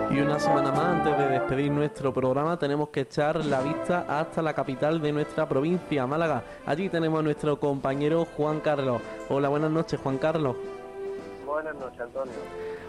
Y 0.10 0.20
una 0.20 0.40
semana 0.40 0.72
más, 0.72 0.86
antes 0.86 1.18
de 1.20 1.28
despedir 1.28 1.72
nuestro 1.72 2.12
programa, 2.12 2.58
tenemos 2.58 2.90
que 2.90 3.02
echar 3.02 3.46
la 3.46 3.62
vista 3.62 4.08
hasta 4.10 4.42
la 4.42 4.54
capital 4.56 5.00
de 5.00 5.12
nuestra 5.12 5.48
provincia, 5.48 6.08
Málaga. 6.08 6.44
Allí 6.66 6.90
tenemos 6.90 7.20
a 7.20 7.24
nuestro 7.24 7.60
compañero 7.60 8.26
Juan 8.36 8.60
Carlos. 8.60 9.00
Hola, 9.30 9.50
buenas 9.50 9.70
noches, 9.70 10.00
Juan 10.02 10.18
Carlos. 10.18 10.56
Buenas 11.56 11.76
noches, 11.76 12.02
Antonio. 12.02 12.34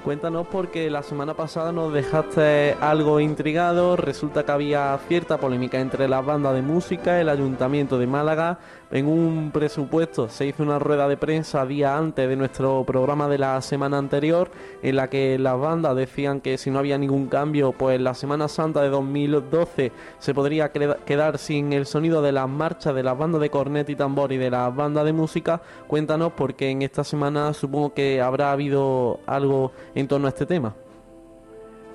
Cuéntanos 0.03 0.49
porque 0.49 0.91
la 0.91 1.05
semana 1.05 1.35
pasada 1.35 1.71
nos 1.71 1.93
dejaste 1.93 2.77
algo 2.81 3.21
intrigado, 3.21 3.95
resulta 3.95 4.45
que 4.45 4.51
había 4.51 4.99
cierta 5.07 5.39
polémica 5.39 5.79
entre 5.79 6.09
las 6.09 6.27
bandas 6.27 6.53
de 6.53 6.63
música, 6.63 7.21
el 7.21 7.29
ayuntamiento 7.29 7.97
de 7.97 8.09
Málaga, 8.09 8.59
en 8.93 9.09
un 9.09 9.51
presupuesto 9.51 10.29
se 10.29 10.47
hizo 10.47 10.63
una 10.63 10.79
rueda 10.79 11.09
de 11.09 11.17
prensa 11.17 11.67
día 11.67 11.99
antes 11.99 12.29
de 12.29 12.37
nuestro 12.37 12.85
programa 12.85 13.29
de 13.29 13.37
la 13.37 13.61
semana 13.61 13.99
anterior 13.99 14.49
en 14.81 14.95
la 14.95 15.11
que 15.11 15.41
las 15.41 15.59
bandas 15.59 15.97
decían 15.97 16.41
que 16.41 16.57
si 16.57 16.71
no 16.71 16.79
había 16.79 16.97
ningún 16.97 17.27
cambio 17.27 17.73
pues 17.73 18.01
la 18.01 18.15
Semana 18.15 18.47
Santa 18.47 18.83
de 18.83 18.91
2012 18.91 19.91
se 20.21 20.35
podría 20.35 20.71
quedar 20.71 21.39
sin 21.39 21.73
el 21.73 21.85
sonido 21.85 22.23
de 22.23 22.31
las 22.31 22.49
marchas 22.49 22.95
de 22.95 23.03
las 23.03 23.19
bandas 23.19 23.41
de 23.41 23.51
cornet 23.51 23.91
y 23.91 23.97
tambor 23.97 24.31
y 24.31 24.37
de 24.37 24.51
las 24.51 24.75
bandas 24.75 25.05
de 25.05 25.13
música. 25.13 25.61
Cuéntanos 25.89 26.35
porque 26.35 26.71
en 26.71 26.83
esta 26.83 27.03
semana 27.03 27.53
supongo 27.55 27.93
que 27.93 28.21
habrá 28.21 28.55
habido 28.57 29.21
algo 29.27 29.73
en 29.95 30.09
torno 30.09 30.27
a 30.27 30.31
este 30.31 30.47
tema. 30.47 30.75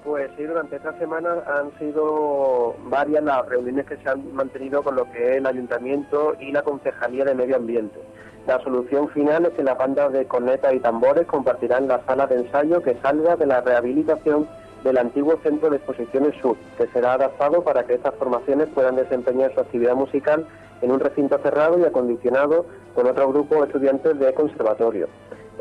Pues 0.04 0.32
sí, 0.36 0.44
durante 0.44 0.78
esta 0.78 0.98
semana 0.98 1.44
han 1.46 1.78
sido 1.78 2.76
varias 2.86 3.24
las 3.24 3.48
reuniones 3.48 3.86
que 3.86 3.98
se 3.98 4.10
han 4.10 4.34
mantenido 4.34 4.82
con 4.82 4.96
lo 4.96 5.06
que 5.12 5.34
es 5.34 5.38
el 5.38 5.46
ayuntamiento 5.46 6.36
y 6.40 6.52
la 6.52 6.64
concejalía 6.64 7.24
de 7.24 7.36
medio 7.36 7.56
ambiente. 7.56 8.00
La 8.48 8.60
solución 8.64 9.10
final 9.10 9.46
es 9.46 9.54
que 9.54 9.64
las 9.64 9.78
bandas 9.78 10.12
de 10.12 10.26
cornetas 10.26 10.74
y 10.74 10.80
tambores 10.80 11.28
compartirán 11.28 11.88
la 11.88 12.04
sala 12.06 12.26
de 12.26 12.38
ensayo 12.38 12.82
que 12.82 12.96
salga 12.96 13.36
de 13.36 13.46
la 13.46 13.62
rehabilitación 13.62 14.48
del 14.84 14.98
antiguo 14.98 15.38
Centro 15.44 15.70
de 15.70 15.78
Exposiciones 15.78 16.34
Sur, 16.42 16.58
que 16.78 16.88
será 16.88 17.14
adaptado 17.14 17.64
para 17.64 17.84
que 17.84 17.94
estas 17.94 18.16
formaciones 18.16 18.70
puedan 18.74 18.96
desempeñar 18.96 19.54
su 19.54 19.60
actividad 19.60 19.96
musical 19.96 20.48
en 20.82 20.92
un 20.92 21.00
recinto 21.00 21.38
cerrado 21.40 21.80
y 21.80 21.84
acondicionado 21.84 22.66
con 22.96 23.08
otro 23.08 23.30
grupo 23.30 23.56
de 23.56 23.68
estudiantes 23.68 24.20
de 24.20 24.34
conservatorio. 24.34 25.08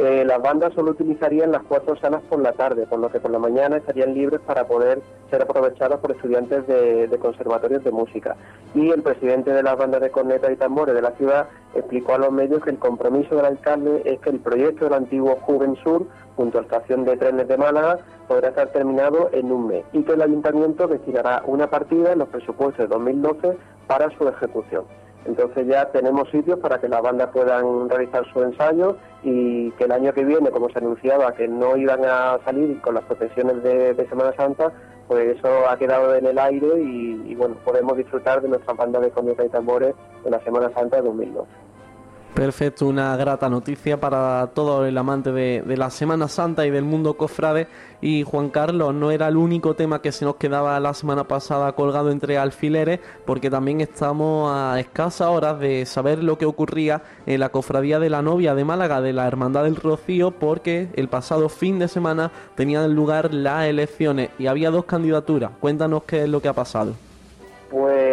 Eh, 0.02 0.24
las 0.24 0.40
bandas 0.40 0.72
solo 0.72 0.92
utilizarían 0.92 1.52
las 1.52 1.62
cuatro 1.64 1.94
salas 1.96 2.22
por 2.22 2.40
la 2.40 2.52
tarde, 2.52 2.86
por 2.86 2.98
lo 3.00 3.10
que 3.10 3.20
por 3.20 3.30
la 3.30 3.38
mañana 3.38 3.76
estarían 3.76 4.14
libres 4.14 4.40
para 4.40 4.66
poder 4.66 5.02
ser 5.28 5.42
aprovechadas 5.42 5.98
por 6.00 6.12
estudiantes 6.12 6.66
de, 6.66 7.18
conservatorios 7.20 7.84
de 7.84 7.90
música. 7.90 8.34
Y 8.74 8.88
el 8.88 9.02
presidente 9.02 9.52
de 9.52 9.62
las 9.62 9.76
bandas 9.76 10.00
de 10.00 10.10
corneta 10.10 10.50
y 10.50 10.56
tambores 10.56 10.94
de 10.94 11.02
la 11.02 11.10
ciudad 11.12 11.48
explicó 11.74 12.14
a 12.14 12.18
los 12.18 12.32
medios 12.32 12.64
que 12.64 12.70
el 12.70 12.78
compromiso 12.78 13.36
del 13.36 13.44
alcalde 13.44 14.00
es 14.06 14.18
que 14.20 14.30
el 14.30 14.40
proyecto 14.40 14.86
del 14.86 14.94
antiguo 14.94 15.36
Juven 15.42 15.76
Sur, 15.84 16.06
junto 16.34 16.56
a 16.56 16.62
la 16.62 16.68
estación 16.68 17.04
de 17.04 17.18
trenes 17.18 17.46
de 17.46 17.58
Málaga, 17.58 17.98
podrá 18.26 18.48
estar 18.48 18.68
terminado 18.68 19.28
en 19.32 19.52
un 19.52 19.66
mes 19.66 19.84
y 19.92 20.02
que 20.02 20.14
el 20.14 20.22
ayuntamiento 20.22 20.88
destinará 20.88 21.42
una 21.44 21.68
partida 21.68 22.12
en 22.12 22.20
los 22.20 22.28
presupuestos 22.28 22.78
de 22.78 22.86
2012 22.86 23.58
para 23.86 24.08
su 24.16 24.26
ejecución. 24.26 24.84
Entonces 25.26 25.66
ya 25.66 25.90
tenemos 25.90 26.30
sitios 26.30 26.58
para 26.58 26.80
que 26.80 26.88
las 26.88 27.02
bandas 27.02 27.28
puedan 27.30 27.88
realizar 27.88 28.24
su 28.32 28.42
ensayo 28.42 28.96
y 29.22 29.70
que 29.72 29.84
el 29.84 29.92
año 29.92 30.12
que 30.14 30.24
viene, 30.24 30.50
como 30.50 30.70
se 30.70 30.78
anunciaba, 30.78 31.32
que 31.32 31.46
no 31.46 31.76
iban 31.76 32.04
a 32.04 32.38
salir 32.44 32.80
con 32.80 32.94
las 32.94 33.04
procesiones 33.04 33.62
de, 33.62 34.06
Semana 34.08 34.32
Santa, 34.34 34.72
pues 35.08 35.36
eso 35.36 35.68
ha 35.68 35.76
quedado 35.76 36.14
en 36.14 36.26
el 36.26 36.38
aire 36.38 36.80
y, 36.80 37.34
bueno, 37.34 37.56
podemos 37.64 37.96
disfrutar 37.96 38.40
de 38.40 38.48
nuestra 38.48 38.72
banda 38.74 38.98
de 38.98 39.10
cometa 39.10 39.44
y 39.44 39.48
tambores 39.48 39.94
en 40.24 40.30
la 40.30 40.40
Semana 40.40 40.70
Santa 40.74 40.96
de 40.96 41.02
2012. 41.02 41.69
Perfecto, 42.34 42.86
una 42.86 43.16
grata 43.16 43.48
noticia 43.48 43.98
para 43.98 44.46
todo 44.54 44.86
el 44.86 44.96
amante 44.96 45.32
de, 45.32 45.76
la 45.76 45.90
Semana 45.90 46.28
Santa 46.28 46.64
y 46.64 46.70
del 46.70 46.84
mundo 46.84 47.14
cofrade. 47.14 47.66
Y 48.00 48.22
Juan 48.22 48.50
Carlos, 48.50 48.94
no 48.94 49.10
era 49.10 49.28
el 49.28 49.36
único 49.36 49.74
tema 49.74 50.00
que 50.00 50.12
se 50.12 50.24
nos 50.24 50.36
quedaba 50.36 50.78
la 50.80 50.94
semana 50.94 51.24
pasada 51.24 51.72
colgado 51.72 52.10
entre 52.10 52.38
alfileres, 52.38 53.00
porque 53.26 53.50
también 53.50 53.80
estamos 53.80 54.50
a 54.54 54.78
escasas 54.78 55.28
horas 55.28 55.58
de 55.58 55.84
saber 55.84 56.22
lo 56.22 56.38
que 56.38 56.46
ocurría 56.46 57.02
en 57.26 57.40
la 57.40 57.50
cofradía 57.50 57.98
de 57.98 58.10
la 58.10 58.22
novia 58.22 58.54
de 58.54 58.64
Málaga, 58.64 59.00
de 59.02 59.12
la 59.12 59.26
Hermandad 59.26 59.64
del 59.64 59.76
Rocío, 59.76 60.30
porque 60.30 60.88
el 60.94 61.08
pasado 61.08 61.48
fin 61.48 61.78
de 61.78 61.88
semana 61.88 62.30
tenían 62.54 62.94
lugar 62.94 63.34
las 63.34 63.66
elecciones 63.66 64.30
y 64.38 64.46
había 64.46 64.70
dos 64.70 64.84
candidaturas. 64.84 65.50
Cuéntanos 65.60 66.04
qué 66.04 66.22
es 66.22 66.28
lo 66.28 66.40
que 66.40 66.48
ha 66.48 66.54
pasado. 66.54 67.09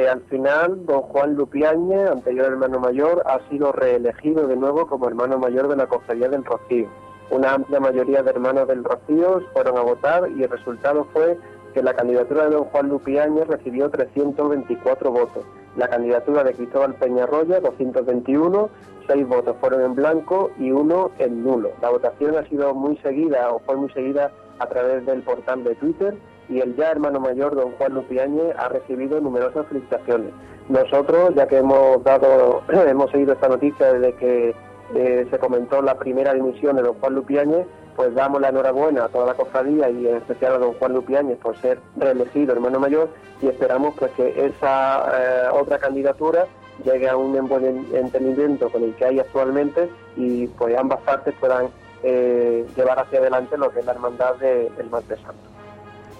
Al 0.08 0.22
final, 0.30 0.86
don 0.86 1.02
Juan 1.02 1.36
Lupiáñez, 1.36 2.10
anterior 2.10 2.46
hermano 2.46 2.80
mayor, 2.80 3.24
ha 3.26 3.40
sido 3.50 3.74
reelegido 3.74 4.48
de 4.48 4.56
nuevo 4.56 4.88
como 4.88 5.08
hermano 5.08 5.38
mayor 5.38 5.68
de 5.68 5.76
la 5.76 5.88
Cofradía 5.88 6.30
del 6.30 6.46
Rocío. 6.46 6.88
Una 7.30 7.56
amplia 7.56 7.82
mayoría 7.82 8.24
de 8.24 8.30
hermanos 8.30 8.70
del 8.70 8.86
Rocío 8.86 9.42
fueron 9.52 9.78
a 9.78 9.82
votar 9.82 10.30
y 10.32 10.44
el 10.44 10.50
resultado 10.50 11.06
fue 11.12 11.38
que 11.74 11.84
la 11.84 11.94
candidatura 11.94 12.46
de 12.46 12.56
don 12.56 12.64
Juan 12.66 12.88
Lupiáñez 12.88 13.48
recibió 13.48 13.90
324 13.90 15.12
votos. 15.12 15.44
La 15.76 15.90
candidatura 15.90 16.44
de 16.46 16.54
Cristóbal 16.54 16.96
Peñarroya, 16.96 17.60
221, 17.60 18.70
seis 19.08 19.28
votos 19.28 19.58
fueron 19.60 19.82
en 19.82 19.96
blanco 19.96 20.52
y 20.58 20.72
uno 20.72 21.12
en 21.20 21.44
nulo. 21.44 21.72
La 21.82 21.90
votación 21.90 22.38
ha 22.38 22.48
sido 22.48 22.74
muy 22.74 22.96
seguida 22.98 23.52
o 23.52 23.60
fue 23.60 23.76
muy 23.76 23.90
seguida 23.92 24.32
a 24.60 24.68
través 24.68 25.06
del 25.06 25.22
portal 25.22 25.66
de 25.66 25.76
Twitter 25.76 26.18
y 26.50 26.60
el 26.60 26.76
ya 26.76 26.92
hermano 26.92 27.20
mayor, 27.20 27.56
don 27.56 27.72
Juan 27.74 27.94
Lupiáñez, 27.94 28.56
ha 28.58 28.70
recibido 28.70 29.20
numerosas 29.20 29.66
felicitaciones. 29.68 30.32
Nosotros, 30.70 31.34
ya 31.36 31.48
que 31.48 31.58
hemos 31.58 32.04
dado, 32.04 32.62
hemos 32.88 33.12
seguido 33.12 33.34
esta 33.34 33.48
noticia 33.48 33.94
desde 33.94 34.14
que 34.16 34.56
eh, 34.96 35.28
se 35.30 35.40
comentó 35.40 35.82
la 35.82 35.98
primera 35.98 36.34
dimisión 36.34 36.76
de 36.76 36.82
don 36.82 36.94
Juan 36.96 37.16
Lupiáñez, 37.16 37.66
pues 37.96 38.14
damos 38.14 38.40
la 38.40 38.50
enhorabuena 38.50 39.06
a 39.06 39.10
toda 39.10 39.26
la 39.26 39.34
cofradía 39.34 39.90
y 39.90 40.08
en 40.08 40.18
especial 40.18 40.54
a 40.54 40.58
don 40.60 40.74
Juan 40.74 40.94
Lupiáñez 40.94 41.38
por 41.40 41.58
ser 41.58 41.80
reelegido 41.98 42.54
hermano 42.54 42.80
mayor 42.80 43.10
y 43.42 43.48
esperamos 43.48 43.96
pues 43.98 44.12
que 44.12 44.46
esa 44.46 45.04
eh, 45.14 45.50
otra 45.52 45.80
candidatura 45.80 46.46
llegue 46.86 47.10
a 47.10 47.18
un 47.18 47.48
buen 47.48 47.88
entendimiento 47.94 48.70
con 48.70 48.84
el 48.84 48.94
que 48.96 49.06
hay 49.06 49.20
actualmente 49.20 49.90
y 50.16 50.46
pues 50.48 50.78
ambas 50.78 51.00
partes 51.02 51.34
puedan 51.40 51.70
eh, 52.04 52.68
llevar 52.76 53.00
hacia 53.00 53.18
adelante 53.18 53.58
lo 53.58 53.72
que 53.72 53.80
es 53.80 53.86
la 53.86 53.94
hermandad 53.94 54.36
del 54.36 54.90
Martes 54.92 55.20
Santo. 55.20 55.57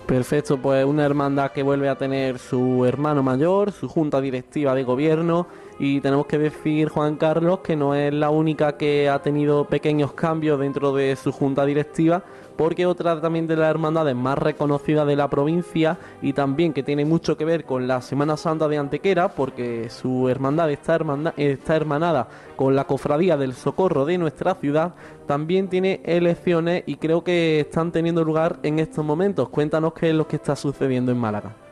Perfecto, 0.08 0.58
pues 0.58 0.86
una 0.86 1.06
hermandad 1.06 1.52
que 1.52 1.64
vuelve 1.64 1.90
a 1.90 1.98
tener 1.98 2.40
su 2.40 2.86
hermano 2.86 3.24
mayor, 3.24 3.74
su 3.74 3.90
junta 3.90 4.22
directiva 4.22 4.74
de 4.74 4.84
gobierno 4.84 5.48
y 5.80 6.02
tenemos 6.02 6.26
que 6.26 6.38
decir, 6.38 6.90
Juan 6.90 7.18
Carlos, 7.18 7.60
que 7.60 7.76
no 7.76 7.94
es 7.94 8.14
la 8.14 8.30
única 8.30 8.78
que 8.78 9.10
ha 9.10 9.20
tenido 9.22 9.66
pequeños 9.66 10.14
cambios 10.14 10.60
dentro 10.60 10.94
de 10.94 11.16
su 11.16 11.32
junta 11.32 11.66
directiva, 11.66 12.24
porque 12.58 12.88
otra 12.88 13.22
también 13.22 13.46
de 13.46 13.56
las 13.56 13.70
hermandades 13.70 14.16
más 14.16 14.38
reconocidas 14.38 15.06
de 15.06 15.16
la 15.16 15.30
provincia 15.30 16.00
y 16.22 16.34
también 16.34 16.74
que 16.74 16.82
tiene 16.82 17.06
mucho 17.06 17.38
que 17.38 17.46
ver 17.46 17.66
con 17.66 17.88
la 17.88 18.02
Semana 18.02 18.36
Santa 18.36 18.68
de 18.68 18.78
Antequera, 18.78 19.30
porque 19.30 19.90
su 19.90 20.28
hermandad 20.28 20.72
está, 20.72 21.00
está 21.38 21.76
hermanada 21.76 22.28
con 22.56 22.76
la 22.76 22.86
Cofradía 22.86 23.38
del 23.38 23.54
Socorro 23.54 24.06
de 24.06 24.18
nuestra 24.18 24.56
ciudad, 24.56 24.96
también 25.28 25.68
tiene 25.68 26.02
elecciones 26.04 26.84
y 26.88 26.96
creo 26.96 27.24
que 27.24 27.60
están 27.60 27.92
teniendo 27.92 28.24
lugar 28.24 28.58
en 28.64 28.80
estos 28.80 29.06
momentos. 29.06 29.50
Cuéntanos 29.50 29.94
qué 29.94 30.10
es 30.10 30.16
lo 30.16 30.28
que 30.28 30.38
está 30.38 30.56
sucediendo 30.56 31.12
en 31.12 31.20
Málaga. 31.20 31.67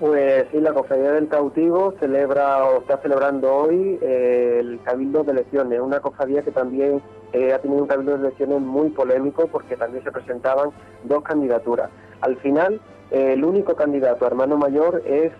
Pues 0.00 0.46
sí, 0.50 0.60
la 0.60 0.72
Cofradía 0.72 1.12
del 1.12 1.28
Cautivo 1.28 1.94
celebra 2.00 2.64
o 2.64 2.80
está 2.80 2.98
celebrando 2.98 3.54
hoy 3.54 3.96
eh, 4.02 4.56
el 4.58 4.80
Cabildo 4.82 5.22
de 5.22 5.30
Elecciones, 5.30 5.78
una 5.78 6.00
cofradía 6.00 6.42
que 6.42 6.50
también 6.50 7.00
eh, 7.32 7.52
ha 7.52 7.60
tenido 7.60 7.82
un 7.82 7.86
Cabildo 7.86 8.18
de 8.18 8.26
Elecciones 8.26 8.60
muy 8.60 8.90
polémico 8.90 9.46
porque 9.46 9.76
también 9.76 10.02
se 10.02 10.10
presentaban 10.10 10.70
dos 11.04 11.22
candidaturas. 11.22 11.90
Al 12.22 12.36
final, 12.38 12.80
eh, 13.12 13.34
el 13.34 13.44
único 13.44 13.76
candidato, 13.76 14.26
hermano 14.26 14.56
mayor, 14.56 15.00
es 15.06 15.30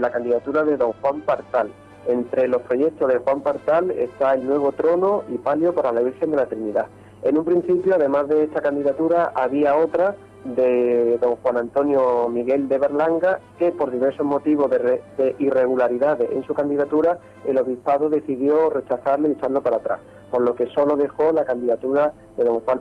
la 0.00 0.12
candidatura 0.12 0.62
de 0.62 0.76
don 0.76 0.92
Juan 1.00 1.22
Partal. 1.22 1.72
Entre 2.06 2.46
los 2.46 2.62
proyectos 2.62 3.08
de 3.08 3.18
Juan 3.18 3.40
Partal 3.40 3.90
está 3.90 4.34
el 4.34 4.46
nuevo 4.46 4.70
trono 4.70 5.24
y 5.28 5.38
palio 5.38 5.74
para 5.74 5.90
la 5.90 6.02
Virgen 6.02 6.30
de 6.30 6.36
la 6.36 6.46
Trinidad. 6.46 6.86
En 7.22 7.36
un 7.38 7.44
principio, 7.44 7.96
además 7.96 8.28
de 8.28 8.44
esta 8.44 8.60
candidatura, 8.60 9.32
había 9.34 9.74
otra 9.74 10.14
de 10.54 11.18
don 11.18 11.36
Juan 11.36 11.56
Antonio 11.56 12.28
Miguel 12.28 12.68
de 12.68 12.78
Berlanga, 12.78 13.40
que 13.58 13.72
por 13.72 13.90
diversos 13.90 14.24
motivos 14.24 14.70
de, 14.70 15.34
irregularidades 15.38 16.30
en 16.30 16.44
su 16.44 16.54
candidatura, 16.54 17.18
el 17.46 17.58
obispado 17.58 18.08
decidió 18.08 18.70
rechazarlo 18.70 19.28
y 19.28 19.32
echarlo 19.32 19.62
para 19.62 19.76
atrás, 19.76 20.00
por 20.30 20.42
lo 20.42 20.54
que 20.54 20.66
solo 20.68 20.96
dejó 20.96 21.32
la 21.32 21.44
candidatura 21.44 22.12
de 22.36 22.44
don 22.44 22.60
Juan 22.60 22.80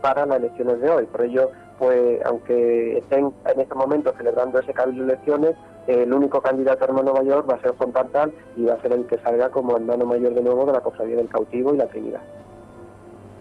para 0.00 0.26
las 0.26 0.38
elecciones 0.38 0.80
de 0.80 0.90
hoy. 0.90 1.06
Por 1.06 1.22
ello, 1.22 1.50
pues 1.78 2.20
aunque 2.24 2.98
estén 2.98 3.32
en 3.52 3.60
este 3.60 3.74
momento 3.74 4.12
celebrando 4.16 4.58
ese 4.58 4.72
cabildo 4.72 5.04
de 5.04 5.12
elecciones, 5.12 5.56
el 5.86 6.12
único 6.12 6.40
candidato 6.40 6.84
hermano 6.84 7.12
mayor 7.12 7.48
va 7.48 7.54
a 7.54 7.60
ser 7.60 7.72
Juan 7.72 7.92
Partal 7.92 8.32
y 8.56 8.64
va 8.64 8.74
a 8.74 8.82
ser 8.82 8.92
el 8.92 9.06
que 9.06 9.18
salga 9.18 9.50
como 9.50 9.76
hermano 9.76 10.04
mayor 10.04 10.34
de 10.34 10.42
nuevo 10.42 10.66
de 10.66 10.72
la 10.72 10.80
Cofradía 10.80 11.16
del 11.16 11.28
Cautivo 11.28 11.74
y 11.74 11.76
la 11.76 11.86
Trinidad. 11.86 12.22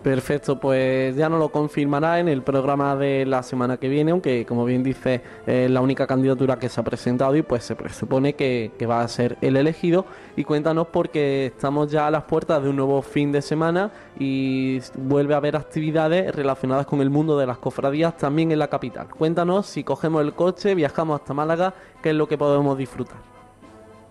Perfecto, 0.05 0.59
pues 0.59 1.15
ya 1.15 1.29
nos 1.29 1.39
lo 1.39 1.49
confirmará 1.49 2.19
en 2.19 2.27
el 2.27 2.43
programa 2.43 2.95
de 2.95 3.25
la 3.25 3.41
semana 3.41 3.77
que 3.77 3.89
viene, 3.89 4.11
aunque 4.11 4.45
como 4.45 4.63
bien 4.63 4.83
dice 4.83 5.23
es 5.47 5.71
la 5.71 5.81
única 5.81 6.05
candidatura 6.05 6.59
que 6.59 6.69
se 6.69 6.79
ha 6.79 6.83
presentado 6.83 7.35
y 7.35 7.41
pues 7.41 7.63
se 7.63 7.75
presupone 7.75 8.35
que, 8.35 8.71
va 8.87 9.01
a 9.01 9.07
ser 9.07 9.35
el 9.41 9.57
elegido. 9.57 10.05
Y 10.35 10.43
cuéntanos 10.43 10.89
porque 10.93 11.47
estamos 11.47 11.89
ya 11.89 12.05
a 12.05 12.11
las 12.11 12.25
puertas 12.25 12.61
de 12.61 12.69
un 12.69 12.75
nuevo 12.75 13.01
fin 13.01 13.31
de 13.31 13.41
semana 13.41 13.91
y 14.19 14.79
vuelve 14.95 15.33
a 15.33 15.37
haber 15.37 15.55
actividades 15.55 16.35
relacionadas 16.35 16.85
con 16.85 17.01
el 17.01 17.09
mundo 17.09 17.35
de 17.39 17.47
las 17.47 17.57
cofradías 17.57 18.15
también 18.15 18.51
en 18.51 18.59
la 18.59 18.67
capital. 18.67 19.07
Cuéntanos 19.09 19.65
si 19.65 19.83
cogemos 19.83 20.21
el 20.21 20.33
coche, 20.33 20.75
viajamos 20.75 21.19
hasta 21.19 21.33
Málaga, 21.33 21.73
qué 22.03 22.11
es 22.11 22.15
lo 22.15 22.27
que 22.27 22.37
podemos 22.37 22.77
disfrutar. 22.77 23.17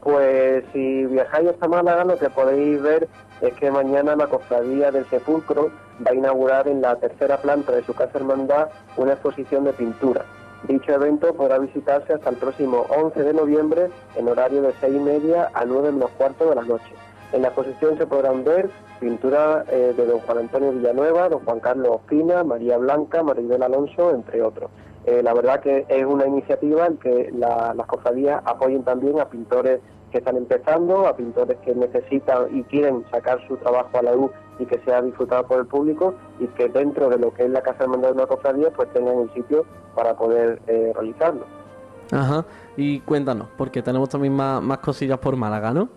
Pues 0.05 0.65
si 0.75 1.07
viajáis 1.07 1.49
hasta 1.49 1.67
Málaga, 1.67 2.05
lo 2.05 2.19
que 2.19 2.29
podéis 2.29 2.81
ver 2.83 3.09
es 3.41 3.55
que 3.55 3.71
mañana 3.71 4.15
la 4.15 4.27
Cofradía 4.27 4.91
del 4.91 5.09
Sepulcro 5.09 5.71
va 6.07 6.11
a 6.11 6.15
inaugurar 6.15 6.69
en 6.69 6.83
la 6.83 6.97
tercera 6.97 7.39
planta 7.39 7.73
de 7.73 7.83
su 7.85 7.95
casa 7.95 8.19
hermandad 8.19 8.69
una 8.99 9.15
exposición 9.15 9.65
de 9.65 9.73
pintura. 9.73 10.27
Dicho 10.69 10.93
evento 10.93 11.33
podrá 11.33 11.59
visitarse 11.59 12.13
hasta 12.13 12.29
el 12.29 12.37
próximo 12.37 12.85
11 12.91 13.23
de 13.23 13.33
noviembre 13.33 13.91
en 14.17 14.29
horario 14.29 14.61
de 14.61 14.75
6 14.79 14.95
y 14.95 14.99
media 14.99 15.51
a 15.55 15.65
9 15.65 15.93
menos 15.93 16.11
cuarto 16.19 16.51
de 16.51 16.55
la 16.55 16.63
noche. 16.65 16.95
En 17.33 17.41
la 17.41 17.49
exposición 17.49 17.97
se 17.97 18.07
podrán 18.07 18.45
ver 18.45 18.69
pintura 19.01 19.65
eh, 19.71 19.95
de 19.97 20.07
don 20.07 20.21
Juan 20.21 20.39
Antonio 20.39 20.73
Villanueva, 20.73 21.31
don 21.31 21.41
Juan 21.41 21.61
Carlos 21.61 21.89
Ospina, 21.97 22.45
María 22.45 22.77
Blanca, 22.77 23.23
Maribel 23.23 23.63
Alonso, 23.63 24.11
entre 24.11 24.43
otros. 24.43 24.71
Eh, 25.07 25.23
la 25.23 25.35
verdad 25.35 25.61
que 25.61 25.85
es 25.89 26.05
una 26.05 26.27
iniciativa 26.27 26.87
en 26.87 26.97
que 26.97 27.31
las 27.33 27.87
cofradías 27.87 28.41
apoyen 28.47 28.85
también 28.85 29.21
a 29.21 29.29
pintores 29.29 29.81
que 30.15 30.19
están 30.19 30.37
empezando, 30.37 31.09
a 31.09 31.17
pintores 31.17 31.59
que 31.65 31.75
necesitan 31.75 32.57
y 32.57 32.63
quieren 32.63 33.05
sacar 33.11 33.45
su 33.49 33.57
trabajo 33.57 33.99
a 33.99 34.03
la 34.03 34.15
luz 34.15 34.31
y 34.61 34.65
que 34.65 34.79
sea 34.85 35.03
disfrutado 35.03 35.45
por 35.45 35.59
el 35.59 35.67
público 35.67 36.15
y 36.39 36.47
que 36.47 36.69
dentro 36.69 37.09
de 37.09 37.19
lo 37.19 37.35
que 37.35 37.43
es 37.43 37.51
la 37.51 37.63
Casa 37.63 37.83
Hermandad 37.83 38.11
de 38.11 38.15
una 38.15 38.27
cofradía 38.27 38.71
pues 38.71 38.89
tengan 38.93 39.17
un 39.17 39.35
sitio 39.35 39.67
para 39.97 40.17
poder 40.17 40.63
eh, 40.69 40.93
realizarlo. 40.95 41.47
Ajá, 42.13 42.45
y 42.77 43.01
cuéntanos, 43.01 43.49
porque 43.59 43.83
tenemos 43.83 44.09
también 44.09 44.35
más, 44.35 44.63
más 44.63 44.79
cosillas 44.79 45.19
por 45.19 45.35
Málaga, 45.35 45.73
¿no? 45.73 45.89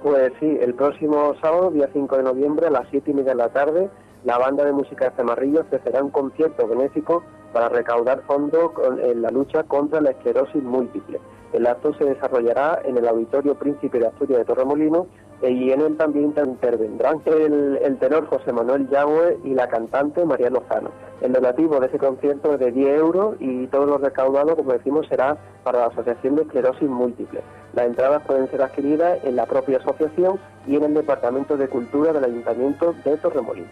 Pues 0.00 0.32
sí, 0.38 0.56
el 0.60 0.74
próximo 0.74 1.34
sábado, 1.42 1.72
día 1.72 1.90
5 1.92 2.18
de 2.18 2.22
noviembre, 2.22 2.68
a 2.68 2.70
las 2.70 2.86
7 2.90 3.10
y 3.10 3.14
media 3.14 3.32
de 3.32 3.38
la 3.38 3.48
tarde, 3.48 3.90
la 4.22 4.38
banda 4.38 4.64
de 4.64 4.70
música 4.70 5.06
de 5.06 5.16
Zamarrillo 5.16 5.62
ofrecerá 5.62 6.04
un 6.04 6.10
concierto 6.10 6.68
benéfico 6.68 7.24
para 7.52 7.68
recaudar 7.68 8.22
fondos 8.28 8.70
en 9.02 9.22
la 9.22 9.30
lucha 9.30 9.64
contra 9.64 10.00
la 10.00 10.10
esclerosis 10.10 10.62
múltiple. 10.62 11.18
El 11.52 11.66
acto 11.66 11.92
se 11.94 12.04
desarrollará 12.04 12.80
en 12.84 12.96
el 12.96 13.08
Auditorio 13.08 13.54
Príncipe 13.56 13.98
de 13.98 14.06
Asturias 14.06 14.38
de 14.38 14.44
Torremolino 14.44 15.06
eh, 15.42 15.50
y 15.50 15.72
en 15.72 15.80
él 15.80 15.96
también 15.96 16.34
intervendrán 16.36 17.22
el, 17.26 17.96
tenor 17.98 18.26
José 18.26 18.52
Manuel 18.52 18.88
Yagüe 18.88 19.38
y 19.44 19.54
la 19.54 19.68
cantante 19.68 20.24
María 20.24 20.50
Lozano. 20.50 20.90
El 21.20 21.32
donativo 21.32 21.80
de 21.80 21.86
ese 21.86 21.98
concierto 21.98 22.54
es 22.54 22.60
de 22.60 22.70
10 22.70 22.98
euros 22.98 23.36
y 23.40 23.66
todo 23.66 23.86
lo 23.86 23.98
recaudado, 23.98 24.56
como 24.56 24.72
decimos, 24.72 25.06
será 25.08 25.36
para 25.64 25.80
la 25.80 25.86
Asociación 25.86 26.36
de 26.36 26.42
Esclerosis 26.42 26.88
Múltiple. 26.88 27.40
Las 27.74 27.86
entradas 27.86 28.22
pueden 28.26 28.50
ser 28.50 28.62
adquiridas 28.62 29.18
en 29.24 29.36
la 29.36 29.46
propia 29.46 29.78
asociación 29.78 30.38
y 30.66 30.76
en 30.76 30.84
el 30.84 30.94
Departamento 30.94 31.56
de 31.56 31.68
Cultura 31.68 32.12
del 32.12 32.24
Ayuntamiento 32.24 32.94
de 33.04 33.16
Torremolino. 33.16 33.68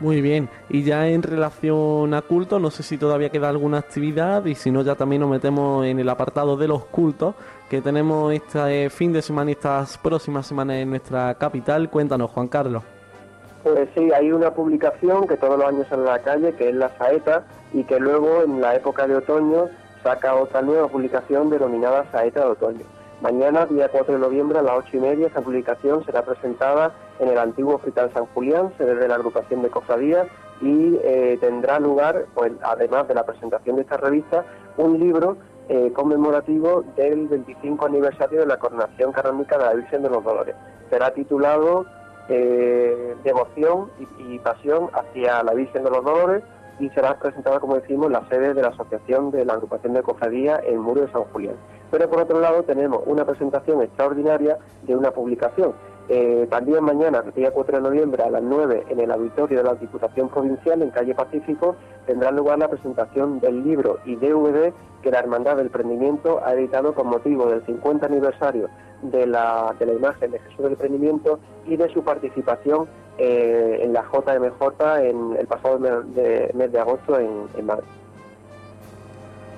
Muy 0.00 0.20
bien, 0.20 0.48
y 0.68 0.84
ya 0.84 1.08
en 1.08 1.24
relación 1.24 2.14
a 2.14 2.22
culto, 2.22 2.60
no 2.60 2.70
sé 2.70 2.84
si 2.84 2.98
todavía 2.98 3.30
queda 3.30 3.48
alguna 3.48 3.78
actividad 3.78 4.44
y 4.44 4.54
si 4.54 4.70
no 4.70 4.82
ya 4.82 4.94
también 4.94 5.22
nos 5.22 5.30
metemos 5.30 5.84
en 5.84 5.98
el 5.98 6.08
apartado 6.08 6.56
de 6.56 6.68
los 6.68 6.84
cultos 6.84 7.34
que 7.68 7.82
tenemos 7.82 8.32
este 8.32 8.90
fin 8.90 9.12
de 9.12 9.22
semana 9.22 9.50
y 9.50 9.54
estas 9.54 9.98
próximas 9.98 10.46
semanas 10.46 10.76
en 10.76 10.90
nuestra 10.90 11.34
capital. 11.34 11.90
Cuéntanos, 11.90 12.30
Juan 12.30 12.46
Carlos. 12.46 12.84
Pues 13.64 13.88
sí, 13.96 14.12
hay 14.12 14.30
una 14.30 14.52
publicación 14.52 15.26
que 15.26 15.36
todos 15.36 15.58
los 15.58 15.66
años 15.66 15.86
sale 15.88 16.08
a 16.08 16.12
la 16.12 16.22
calle, 16.22 16.52
que 16.54 16.68
es 16.68 16.74
La 16.76 16.96
Saeta, 16.96 17.44
y 17.72 17.82
que 17.82 17.98
luego 17.98 18.44
en 18.44 18.60
la 18.60 18.76
época 18.76 19.06
de 19.08 19.16
otoño 19.16 19.66
saca 20.04 20.36
otra 20.36 20.62
nueva 20.62 20.86
publicación 20.86 21.50
denominada 21.50 22.08
Saeta 22.12 22.44
de 22.44 22.46
Otoño. 22.46 22.97
Mañana, 23.20 23.66
día 23.66 23.88
4 23.88 24.14
de 24.14 24.20
noviembre, 24.20 24.60
a 24.60 24.62
las 24.62 24.78
8 24.78 24.96
y 24.96 25.00
media, 25.00 25.26
esta 25.26 25.40
publicación 25.40 26.04
será 26.04 26.22
presentada 26.22 26.92
en 27.18 27.28
el 27.28 27.38
antiguo 27.38 27.74
Hospital 27.74 28.12
San 28.14 28.26
Julián, 28.26 28.72
sede 28.78 28.94
de 28.94 29.08
la 29.08 29.16
agrupación 29.16 29.60
de 29.60 29.70
cofradías, 29.70 30.28
y 30.60 30.96
eh, 31.02 31.36
tendrá 31.40 31.80
lugar, 31.80 32.26
pues, 32.34 32.52
además 32.62 33.08
de 33.08 33.14
la 33.14 33.26
presentación 33.26 33.74
de 33.74 33.82
esta 33.82 33.96
revista, 33.96 34.44
un 34.76 35.00
libro 35.00 35.36
eh, 35.68 35.92
conmemorativo 35.92 36.84
del 36.94 37.26
25 37.26 37.86
aniversario 37.86 38.38
de 38.38 38.46
la 38.46 38.58
coronación 38.58 39.10
canónica 39.10 39.58
de 39.58 39.64
la 39.64 39.74
Virgen 39.74 40.02
de 40.04 40.10
los 40.10 40.22
Dolores. 40.22 40.54
Será 40.88 41.12
titulado 41.12 41.86
eh, 42.28 43.16
Devoción 43.24 43.90
y, 43.98 44.34
y, 44.34 44.38
Pasión 44.38 44.90
hacia 44.92 45.42
la 45.42 45.54
Virgen 45.54 45.82
de 45.82 45.90
los 45.90 46.04
Dolores 46.04 46.44
y 46.78 46.88
será 46.90 47.18
presentado, 47.18 47.58
como 47.60 47.74
decimos, 47.74 48.06
en 48.06 48.12
la 48.12 48.28
sede 48.28 48.54
de 48.54 48.62
la 48.62 48.68
Asociación 48.68 49.32
de 49.32 49.44
la 49.44 49.54
Agrupación 49.54 49.94
de 49.94 50.02
Cofradía 50.02 50.60
en 50.64 50.78
Muro 50.78 51.00
de 51.00 51.10
San 51.10 51.24
Julián. 51.24 51.56
Pero 51.90 52.08
por 52.08 52.20
otro 52.22 52.40
lado 52.40 52.62
tenemos 52.62 53.02
una 53.06 53.24
presentación 53.24 53.82
extraordinaria 53.82 54.58
de 54.82 54.96
una 54.96 55.10
publicación. 55.10 55.72
Eh, 56.10 56.46
también 56.48 56.84
mañana, 56.84 57.22
el 57.26 57.34
día 57.34 57.50
4 57.50 57.76
de 57.76 57.82
noviembre, 57.82 58.22
a 58.22 58.30
las 58.30 58.42
9, 58.42 58.84
en 58.88 59.00
el 59.00 59.10
auditorio 59.10 59.58
de 59.58 59.64
la 59.64 59.74
Diputación 59.74 60.30
Provincial, 60.30 60.80
en 60.80 60.90
calle 60.90 61.14
Pacífico, 61.14 61.76
tendrá 62.06 62.30
lugar 62.30 62.58
la 62.58 62.68
presentación 62.68 63.40
del 63.40 63.62
libro 63.62 63.98
y 64.06 64.16
DVD 64.16 64.72
que 65.02 65.10
la 65.10 65.18
Hermandad 65.18 65.56
del 65.56 65.68
Prendimiento 65.68 66.40
ha 66.42 66.54
editado 66.54 66.94
con 66.94 67.08
motivo 67.08 67.46
del 67.46 67.64
50 67.66 68.06
aniversario 68.06 68.68
de 69.02 69.26
la, 69.26 69.74
imagen 69.80 70.30
de 70.30 70.38
Jesús 70.38 70.64
del 70.64 70.76
Prendimiento 70.76 71.40
y 71.66 71.76
de 71.76 71.92
su 71.92 72.02
participación 72.02 72.88
eh, 73.18 73.80
en 73.82 73.92
la 73.92 74.02
JMJ 74.02 75.00
en 75.02 75.36
el 75.36 75.46
pasado 75.46 75.78
mes 75.78 76.72
de, 76.72 76.80
agosto 76.80 77.18
en 77.18 77.66
Madrid. 77.66 77.86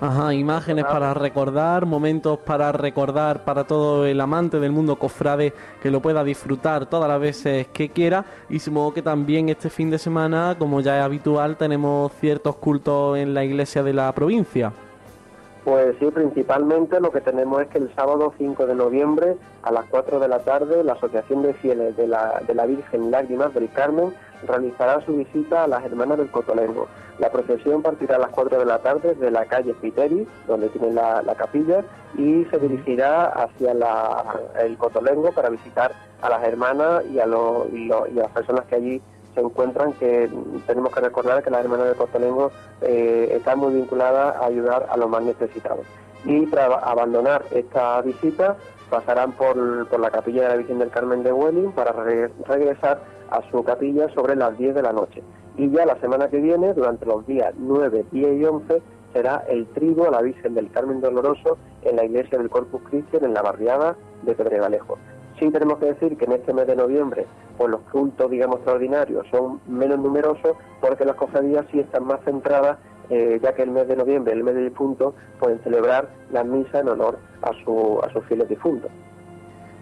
Ajá, 0.01 0.33
imágenes 0.33 0.87
para 0.87 1.13
recordar, 1.13 1.85
momentos 1.85 2.39
para 2.39 2.73
recordar 2.73 3.45
para 3.45 3.65
todo 3.65 4.07
el 4.07 4.19
amante 4.23 4.59
del 4.59 4.73
mundo 4.73 4.97
cofrade 4.97 5.53
que 5.83 5.91
lo 5.91 6.01
pueda 6.01 6.25
disfrutar 6.25 6.87
todas 6.87 7.07
las 7.07 7.21
veces 7.21 7.69
que 7.69 7.91
quiera. 7.91 8.25
Y 8.49 8.61
supongo 8.61 8.95
que 8.95 9.03
también 9.03 9.51
este 9.51 9.69
fin 9.69 9.91
de 9.91 9.99
semana, 9.99 10.57
como 10.59 10.81
ya 10.81 10.99
es 10.99 11.05
habitual, 11.05 11.59
tenemos 11.59 12.13
ciertos 12.13 12.57
cultos 12.57 13.19
en 13.19 13.35
la 13.35 13.45
iglesia 13.45 13.83
de 13.83 13.93
la 13.93 14.11
provincia. 14.13 14.73
Pues 15.65 15.95
sí, 16.01 16.07
principalmente 16.07 16.99
lo 16.99 17.13
que 17.13 17.21
tenemos 17.21 17.61
es 17.61 17.69
que 17.69 17.77
el 17.77 17.95
sábado 17.95 18.33
5 18.39 18.67
de 18.67 18.75
noviembre 18.75 19.37
a 19.63 19.71
las 19.71 19.85
4 19.91 20.19
de 20.19 20.29
la 20.29 20.39
tarde 20.39 20.83
la 20.83 20.95
Asociación 20.95 21.43
de 21.43 21.53
Fieles 21.53 21.95
de 21.99 22.09
la, 22.09 22.41
de 22.47 22.55
la 22.55 22.65
Virgen 22.65 23.11
Lágrimas 23.11 23.53
del 23.53 23.71
Carmen 23.71 24.15
realizará 24.47 25.05
su 25.05 25.17
visita 25.17 25.65
a 25.65 25.69
las 25.69 25.85
Hermanas 25.85 26.19
del 26.19 26.31
Cotolengo. 26.31 26.89
La 27.19 27.31
procesión 27.31 27.83
partirá 27.83 28.17
a 28.17 28.19
las 28.19 28.31
4 28.31 28.59
de 28.59 28.65
la 28.65 28.79
tarde 28.79 29.15
de 29.15 29.31
la 29.31 29.45
calle 29.45 29.75
Piteri, 29.75 30.27
donde 30.47 30.69
tiene 30.71 30.93
la, 30.93 31.23
capilla, 31.37 31.85
y 32.17 32.45
se 32.47 32.59
dirigirá 32.59 33.27
hacia 33.27 33.73
el 34.61 34.77
Cotolengo 34.79 35.33
para 35.33 35.51
visitar 35.51 35.93
a 36.23 36.31
las 36.31 36.43
hermanas 36.45 37.05
y 37.13 37.19
a, 37.19 37.27
las 37.27 38.31
personas 38.35 38.65
que 38.67 38.77
allí 38.77 39.03
se 39.35 39.41
encuentran, 39.41 39.93
que 39.95 40.29
tenemos 40.67 40.93
que 40.93 41.01
recordar 41.01 41.43
que 41.43 41.51
las 41.51 41.63
hermanas 41.63 41.87
del 41.87 41.97
Cotolengo 41.97 42.51
eh, 42.81 43.33
están 43.37 43.59
muy 43.59 43.75
vinculadas 43.75 44.37
a 44.37 44.47
ayudar 44.47 44.87
a 44.91 44.97
los 44.97 45.09
más 45.09 45.23
necesitados. 45.23 45.87
Y 46.25 46.47
para 46.47 46.67
abandonar 46.67 47.45
esta 47.51 48.03
visita 48.03 48.57
pasarán 48.91 49.33
por, 49.33 49.57
la 49.57 50.11
capilla 50.11 50.43
de 50.43 50.49
la 50.49 50.57
Virgen 50.57 50.79
del 50.79 50.91
Carmen 50.91 51.23
de 51.23 51.33
Welling 51.33 51.73
para 51.73 51.93
regresar 51.93 53.01
a 53.31 53.43
su 53.51 53.63
capilla 53.63 54.09
sobre 54.11 54.37
las 54.37 54.59
10 54.59 54.75
de 54.75 54.83
la 54.83 54.93
noche. 54.93 55.23
Y 55.57 55.71
ya 55.71 55.87
la 55.87 55.99
semana 56.01 56.29
que 56.29 56.39
viene, 56.39 56.75
durante 56.75 57.07
los 57.07 57.27
días 57.27 57.55
9, 57.57 58.05
10 58.11 58.41
y 58.41 58.45
11, 58.45 58.83
será 59.13 59.45
el 59.49 59.67
trigo 59.69 60.07
a 60.07 60.11
la 60.11 60.23
Virgen 60.23 60.55
del 60.55 60.71
Carmen 60.71 61.01
Doloroso 61.01 61.59
en 61.83 61.97
la 61.97 62.05
iglesia 62.05 62.39
del 62.39 62.51
Corpus 62.51 62.83
Christi 62.91 63.17
en 63.17 63.35
la 63.35 63.43
barriada 63.43 63.97
de 64.23 64.35
Pedregalejo. 64.35 64.99
Sí 65.39 65.51
tenemos 65.51 65.79
que 65.79 65.87
decir 65.87 66.17
que 66.19 66.27
en 66.27 66.33
este 66.33 66.53
mes 66.53 66.67
de 66.67 66.77
noviembre, 66.77 67.27
pues 67.57 67.71
los 67.71 67.81
cultos, 67.93 68.31
digamos, 68.31 68.57
extraordinarios 68.57 69.27
son 69.31 69.61
menos 69.67 69.99
numerosos 69.99 70.57
porque 70.81 71.05
las 71.05 71.17
cofradías 71.17 71.67
sí 71.71 71.81
están 71.81 72.05
más 72.05 72.21
centradas, 72.25 72.79
eh, 73.11 73.41
ya 73.43 73.55
que 73.55 73.63
el 73.63 73.71
mes 73.71 73.89
de 73.89 73.97
noviembre, 73.97 74.33
el 74.33 74.45
mes 74.45 74.55
de 74.55 74.65
difuntos, 74.65 75.15
pueden 75.39 75.61
celebrar 75.63 76.09
la 76.33 76.45
misa 76.45 76.81
en 76.81 76.89
honor 76.89 77.19
a, 77.43 77.53
su, 77.65 78.01
a 78.03 78.13
sus 78.13 78.25
fieles 78.27 78.49
difuntos. 78.49 78.91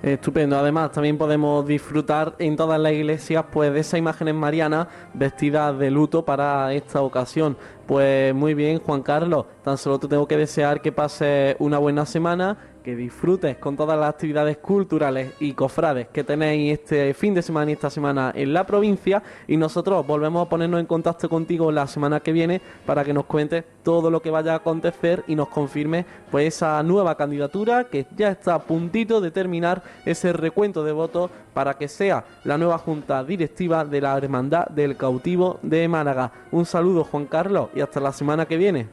Estupendo. 0.02 0.56
Además, 0.56 0.92
también 0.92 1.18
podemos 1.18 1.66
disfrutar 1.66 2.36
en 2.38 2.54
todas 2.54 2.78
las 2.78 2.92
iglesias 2.92 3.44
pues 3.50 3.72
de 3.72 3.80
esas 3.80 3.98
imágenes 3.98 4.34
marianas 4.34 4.86
vestidas 5.12 5.76
de 5.76 5.90
luto 5.90 6.24
para 6.24 6.72
esta 6.72 7.02
ocasión. 7.02 7.56
Pues 7.88 8.34
muy 8.34 8.52
bien, 8.52 8.80
Juan 8.80 9.02
Carlos. 9.02 9.46
Tan 9.64 9.78
solo 9.78 9.98
te 9.98 10.08
tengo 10.08 10.28
que 10.28 10.36
desear 10.36 10.82
que 10.82 10.92
pases 10.92 11.56
una 11.58 11.78
buena 11.78 12.04
semana 12.04 12.58
que 12.88 12.96
disfrutes 12.96 13.58
con 13.58 13.76
todas 13.76 13.98
las 13.98 14.08
actividades 14.08 14.56
culturales 14.56 15.34
y 15.40 15.52
cofrades 15.52 16.08
que 16.08 16.24
tenéis 16.24 16.78
este 16.78 17.12
fin 17.12 17.34
de 17.34 17.42
semana 17.42 17.70
y 17.70 17.74
esta 17.74 17.90
semana 17.90 18.32
en 18.34 18.54
la 18.54 18.64
provincia 18.64 19.22
y 19.46 19.58
nosotros 19.58 20.06
volvemos 20.06 20.46
a 20.46 20.48
ponernos 20.48 20.80
en 20.80 20.86
contacto 20.86 21.28
contigo 21.28 21.70
la 21.70 21.86
semana 21.86 22.20
que 22.20 22.32
viene 22.32 22.62
para 22.86 23.04
que 23.04 23.12
nos 23.12 23.26
cuentes 23.26 23.64
todo 23.82 24.10
lo 24.10 24.22
que 24.22 24.30
vaya 24.30 24.54
a 24.54 24.56
acontecer 24.56 25.22
y 25.26 25.34
nos 25.34 25.48
confirme 25.48 26.06
pues 26.30 26.54
esa 26.54 26.82
nueva 26.82 27.14
candidatura 27.16 27.84
que 27.84 28.06
ya 28.16 28.30
está 28.30 28.54
a 28.54 28.62
puntito 28.62 29.20
de 29.20 29.32
terminar 29.32 29.82
ese 30.06 30.32
recuento 30.32 30.82
de 30.82 30.92
votos 30.92 31.30
para 31.52 31.74
que 31.74 31.88
sea 31.88 32.24
la 32.44 32.56
nueva 32.56 32.78
junta 32.78 33.24
directiva 33.24 33.84
de 33.84 34.00
la 34.00 34.16
Hermandad 34.16 34.66
del 34.68 34.96
Cautivo 34.96 35.58
de 35.62 35.88
Málaga. 35.88 36.32
Un 36.52 36.64
saludo 36.64 37.04
Juan 37.04 37.26
Carlos 37.26 37.68
y 37.78 37.80
hasta 37.80 38.00
la 38.00 38.12
semana 38.12 38.44
que 38.44 38.56
viene. 38.56 38.88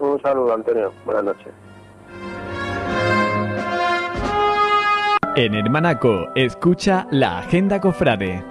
Un 0.00 0.20
saludo 0.20 0.52
Antonio, 0.52 0.92
buenas 1.04 1.24
noches. 1.24 1.46
En 5.36 5.54
Hermanaco, 5.54 6.28
escucha 6.34 7.06
la 7.12 7.38
Agenda 7.38 7.80
Cofrade. 7.80 8.44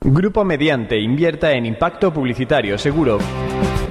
Grupo 0.00 0.44
Mediante 0.44 0.98
invierta 0.98 1.52
en 1.52 1.66
impacto 1.66 2.10
publicitario 2.12 2.78
seguro 2.78 3.18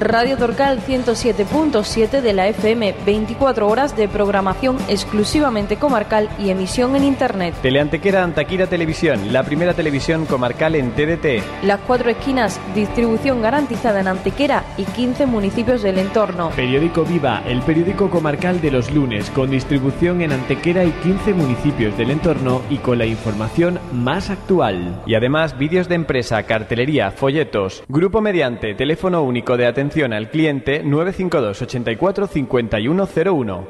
Radio 0.03 0.35
Torcal 0.35 0.81
107.7 0.81 2.19
de 2.19 2.33
la 2.33 2.49
FM, 2.49 2.93
24 3.05 3.69
horas 3.69 3.95
de 3.95 4.09
programación 4.09 4.75
exclusivamente 4.89 5.77
comarcal 5.77 6.29
y 6.37 6.49
emisión 6.49 6.97
en 6.97 7.05
Internet. 7.05 7.55
Teleantequera 7.61 8.21
Antaquira 8.21 8.67
Televisión, 8.67 9.31
la 9.31 9.43
primera 9.43 9.73
televisión 9.73 10.25
comarcal 10.25 10.75
en 10.75 10.91
TDT. 10.91 11.63
Las 11.63 11.79
cuatro 11.87 12.09
esquinas, 12.09 12.59
distribución 12.75 13.41
garantizada 13.41 14.01
en 14.01 14.09
Antequera 14.09 14.65
y 14.75 14.83
15 14.83 15.25
municipios 15.25 15.81
del 15.81 15.97
entorno. 15.97 16.49
Periódico 16.49 17.05
Viva, 17.05 17.41
el 17.47 17.61
periódico 17.61 18.09
comarcal 18.09 18.59
de 18.59 18.71
los 18.71 18.91
lunes, 18.91 19.29
con 19.29 19.51
distribución 19.51 20.21
en 20.21 20.33
Antequera 20.33 20.83
y 20.83 20.91
15 20.91 21.33
municipios 21.33 21.97
del 21.97 22.11
entorno 22.11 22.61
y 22.69 22.79
con 22.79 22.97
la 22.97 23.05
información 23.05 23.79
más 23.93 24.29
actual. 24.29 25.01
Y 25.05 25.15
además, 25.15 25.57
vídeos 25.57 25.87
de 25.87 25.95
empresa, 25.95 26.43
cartelería, 26.43 27.11
folletos. 27.11 27.85
Grupo 27.87 28.19
mediante, 28.19 28.75
teléfono 28.75 29.23
único 29.23 29.55
de 29.55 29.65
atención 29.65 29.92
Al 29.95 30.31
cliente 30.31 30.81
952 30.83 31.61
84 31.61 32.25
5101. 32.25 33.67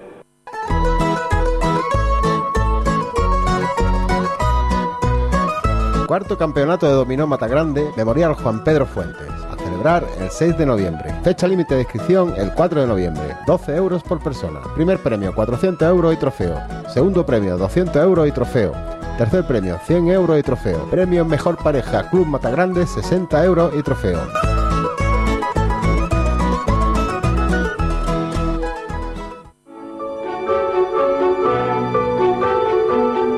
Cuarto 6.08 6.38
campeonato 6.38 6.88
de 6.88 6.94
dominó 6.94 7.28
Matagrande, 7.28 7.90
Memorial 7.98 8.36
Juan 8.36 8.64
Pedro 8.64 8.86
Fuentes. 8.86 9.28
A 9.52 9.58
celebrar 9.58 10.06
el 10.22 10.30
6 10.30 10.58
de 10.58 10.66
noviembre. 10.66 11.14
Fecha 11.26 11.46
límite 11.46 11.74
de 11.76 11.82
inscripción 11.82 12.34
el 12.38 12.54
4 12.54 12.82
de 12.82 12.88
noviembre. 12.88 13.36
12 13.46 13.76
euros 13.76 14.02
por 14.02 14.24
persona. 14.24 14.62
Primer 14.76 15.00
premio 15.00 15.36
400 15.36 15.90
euros 15.90 16.14
y 16.14 16.18
trofeo. 16.18 16.58
Segundo 16.88 17.26
premio 17.26 17.58
200 17.58 18.02
euros 18.02 18.30
y 18.30 18.32
trofeo. 18.32 18.72
Tercer 19.18 19.46
premio 19.46 19.78
100 19.86 20.08
euros 20.08 20.40
y 20.40 20.44
trofeo. 20.44 20.90
Premio 20.90 21.26
Mejor 21.26 21.58
Pareja 21.58 22.10
Club 22.10 22.28
Matagrande 22.28 22.88
60 22.88 23.44
euros 23.44 23.74
y 23.78 23.84
trofeo. 23.84 24.22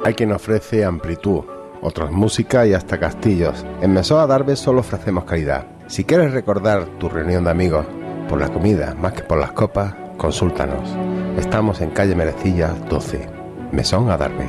Hay 0.05 0.13
quien 0.13 0.31
ofrece 0.33 0.85
amplitud, 0.85 1.45
otros 1.81 2.11
música 2.11 2.67
y 2.67 2.75
hasta 2.75 2.99
castillos. 2.99 3.65
En 3.81 3.91
Mesoa 3.91 4.27
Darbe 4.27 4.55
solo 4.55 4.81
ofrecemos 4.81 5.23
calidad. 5.23 5.65
Si 5.87 6.03
quieres 6.03 6.31
recordar 6.31 6.85
tu 6.99 7.09
reunión 7.09 7.43
de 7.45 7.49
amigos 7.49 7.87
por 8.29 8.39
la 8.39 8.49
comida 8.49 8.93
más 8.93 9.13
que 9.13 9.23
por 9.23 9.39
las 9.39 9.53
copas, 9.53 9.95
consúltanos. 10.17 10.95
Estamos 11.39 11.81
en 11.81 11.89
calle 11.89 12.15
Merecilla 12.15 12.67
12, 12.87 13.27
Mesón 13.71 14.11
Adarve. 14.11 14.45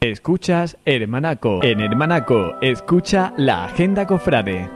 Escuchas 0.00 0.76
Hermanaco. 0.84 1.62
En 1.62 1.80
Hermanaco, 1.80 2.56
escucha 2.62 3.32
la 3.36 3.66
Agenda 3.66 4.08
Cofrade. 4.08 4.68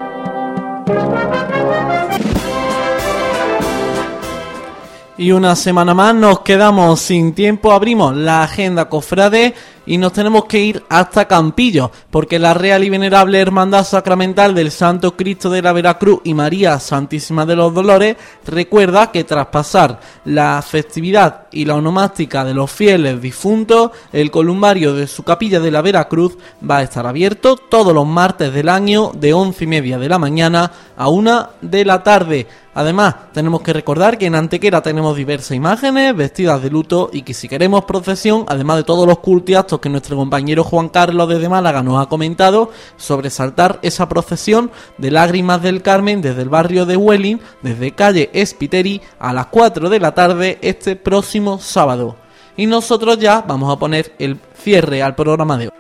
Y 5.21 5.33
una 5.33 5.55
semana 5.55 5.93
más 5.93 6.15
nos 6.15 6.41
quedamos 6.41 6.99
sin 6.99 7.35
tiempo, 7.35 7.73
abrimos 7.73 8.17
la 8.17 8.43
agenda 8.43 8.89
cofrade 8.89 9.55
y 9.85 9.99
nos 9.99 10.15
tenemos 10.15 10.47
que 10.47 10.61
ir 10.61 10.83
hasta 10.89 11.29
Campillo, 11.29 11.91
porque 12.11 12.39
la 12.39 12.55
Real 12.55 12.85
y 12.85 12.89
Venerable 12.91 13.39
Hermandad 13.39 13.85
Sacramental 13.85 14.55
del 14.55 14.71
Santo 14.71 15.17
Cristo 15.17 15.51
de 15.51 15.61
la 15.61 15.73
Veracruz 15.73 16.21
y 16.25 16.33
María 16.33 16.79
Santísima 16.79 17.45
de 17.45 17.57
los 17.57 17.75
Dolores 17.75 18.17
recuerda 18.47 19.11
que 19.11 19.25
tras 19.25 19.49
pasar 19.49 20.01
la 20.25 20.63
festividad 20.63 21.49
y 21.51 21.67
la 21.67 21.75
onomástica 21.75 22.43
de 22.43 22.55
los 22.55 22.71
fieles 22.71 23.21
difuntos, 23.21 23.91
el 24.15 24.31
columbario 24.31 24.95
de 24.95 25.07
su 25.07 25.23
capilla 25.23 25.61
de 25.61 25.71
la 25.71 25.83
Veracruz 25.83 26.39
va 26.69 26.79
a 26.79 26.83
estar 26.83 27.07
abierto 27.07 27.57
todos 27.57 27.93
los 27.93 28.07
martes 28.07 28.55
del 28.55 28.71
año 28.71 29.13
de 29.15 29.35
once 29.35 29.65
y 29.65 29.67
media 29.67 29.99
de 29.99 30.09
la 30.09 30.19
mañana 30.19 30.71
a 30.97 31.09
una 31.09 31.51
de 31.61 31.85
la 31.85 32.03
tarde. 32.03 32.47
Además, 32.81 33.15
tenemos 33.35 33.61
que 33.61 33.75
recordar 33.75 34.17
que 34.17 34.25
en 34.25 34.35
Antequera 34.35 34.81
tenemos 34.81 35.15
diversas 35.15 35.55
imágenes 35.55 36.17
vestidas 36.17 36.63
de 36.63 36.71
luto 36.71 37.11
y 37.13 37.21
que 37.21 37.35
si 37.35 37.47
queremos 37.47 37.85
procesión, 37.85 38.47
además 38.49 38.79
de 38.79 38.85
todos 38.85 39.07
los 39.07 39.19
cultiactos 39.19 39.81
que 39.81 39.91
nuestro 39.91 40.17
compañero 40.17 40.65
Juan 40.65 40.89
Carlos 40.89 41.29
desde 41.29 41.51
Málaga 41.51 41.83
nos 41.83 42.03
ha 42.03 42.09
comentado 42.09 42.71
sobre 42.97 43.29
saltar 43.29 43.81
esa 43.83 44.09
procesión 44.09 44.71
de 44.97 45.11
lágrimas 45.11 45.61
del 45.61 45.83
Carmen 45.83 46.23
desde 46.23 46.41
el 46.41 46.49
barrio 46.49 46.87
de 46.87 46.97
Welling, 46.97 47.41
desde 47.61 47.93
calle 47.93 48.31
Espiteri, 48.33 49.03
a 49.19 49.35
las 49.35 49.49
4 49.49 49.91
de 49.91 50.01
la 50.01 50.15
tarde 50.15 50.59
este 50.63 50.97
próximo 50.97 51.59
sábado. 51.59 52.17
Y 52.57 52.65
nosotros 52.65 53.19
ya 53.19 53.45
vamos 53.47 53.71
a 53.71 53.79
poner 53.79 54.15
el 54.19 54.39
cierre 54.55 55.03
al 55.03 55.15
programa 55.15 55.59
de 55.59 55.67
hoy 55.67 55.80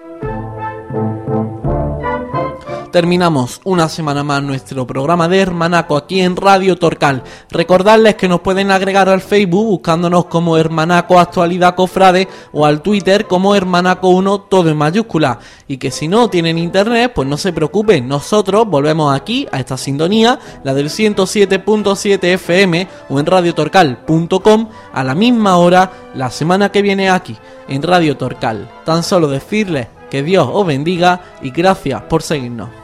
terminamos 2.90 3.61
una 3.64 3.88
semana 3.88 4.22
más 4.22 4.42
nuestro 4.42 4.87
programa 4.87 5.29
de 5.29 5.40
Hermanaco 5.40 5.96
aquí 5.96 6.20
en 6.20 6.37
Radio 6.37 6.76
Torcal. 6.76 7.22
Recordarles 7.50 8.16
que 8.16 8.29
nos 8.29 8.40
pueden 8.40 8.70
agregar 8.70 9.09
al 9.09 9.20
Facebook 9.20 9.66
buscándonos 9.66 10.26
como 10.26 10.57
Hermanaco 10.57 11.18
Actualidad 11.18 11.74
Cofrade 11.74 12.29
o 12.53 12.66
al 12.66 12.83
Twitter 12.83 13.26
como 13.26 13.55
Hermanaco1 13.55 14.44
todo 14.48 14.68
en 14.70 14.76
mayúscula. 14.76 15.38
Y 15.68 15.79
que 15.79 15.90
si 15.90 16.09
no 16.09 16.29
tienen 16.29 16.59
internet, 16.59 17.12
pues 17.14 17.29
no 17.29 17.37
se 17.37 17.53
preocupen, 17.53 18.09
nosotros 18.09 18.66
volvemos 18.66 19.14
aquí 19.14 19.46
a 19.53 19.61
esta 19.61 19.76
sintonía, 19.76 20.38
la 20.64 20.74
del 20.74 20.88
107.7 20.88 22.24
FM 22.24 22.88
o 23.09 23.20
en 23.20 23.26
radiotorcal.com 23.26 24.68
a 24.92 25.05
la 25.05 25.14
misma 25.14 25.57
hora 25.57 25.92
la 26.14 26.31
semana 26.31 26.70
que 26.70 26.83
viene 26.83 27.11
aquí 27.11 27.37
en 27.68 27.83
Radio 27.83 28.16
Torcal. 28.16 28.68
Tan 28.85 29.03
solo 29.03 29.29
decirles 29.29 29.87
que 30.11 30.22
Dios 30.22 30.48
os 30.53 30.66
bendiga 30.66 31.20
y 31.40 31.50
gracias 31.50 32.03
por 32.03 32.22
seguirnos. 32.22 32.79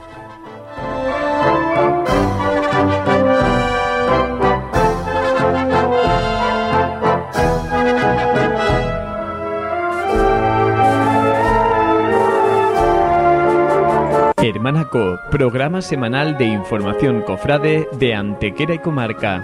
Hermanaco, 14.49 15.19
programa 15.29 15.83
semanal 15.83 16.39
de 16.39 16.45
información 16.45 17.23
cofrade 17.23 17.89
de 17.99 18.15
Antequera 18.15 18.75
y 18.75 18.79
Comarca. 18.79 19.43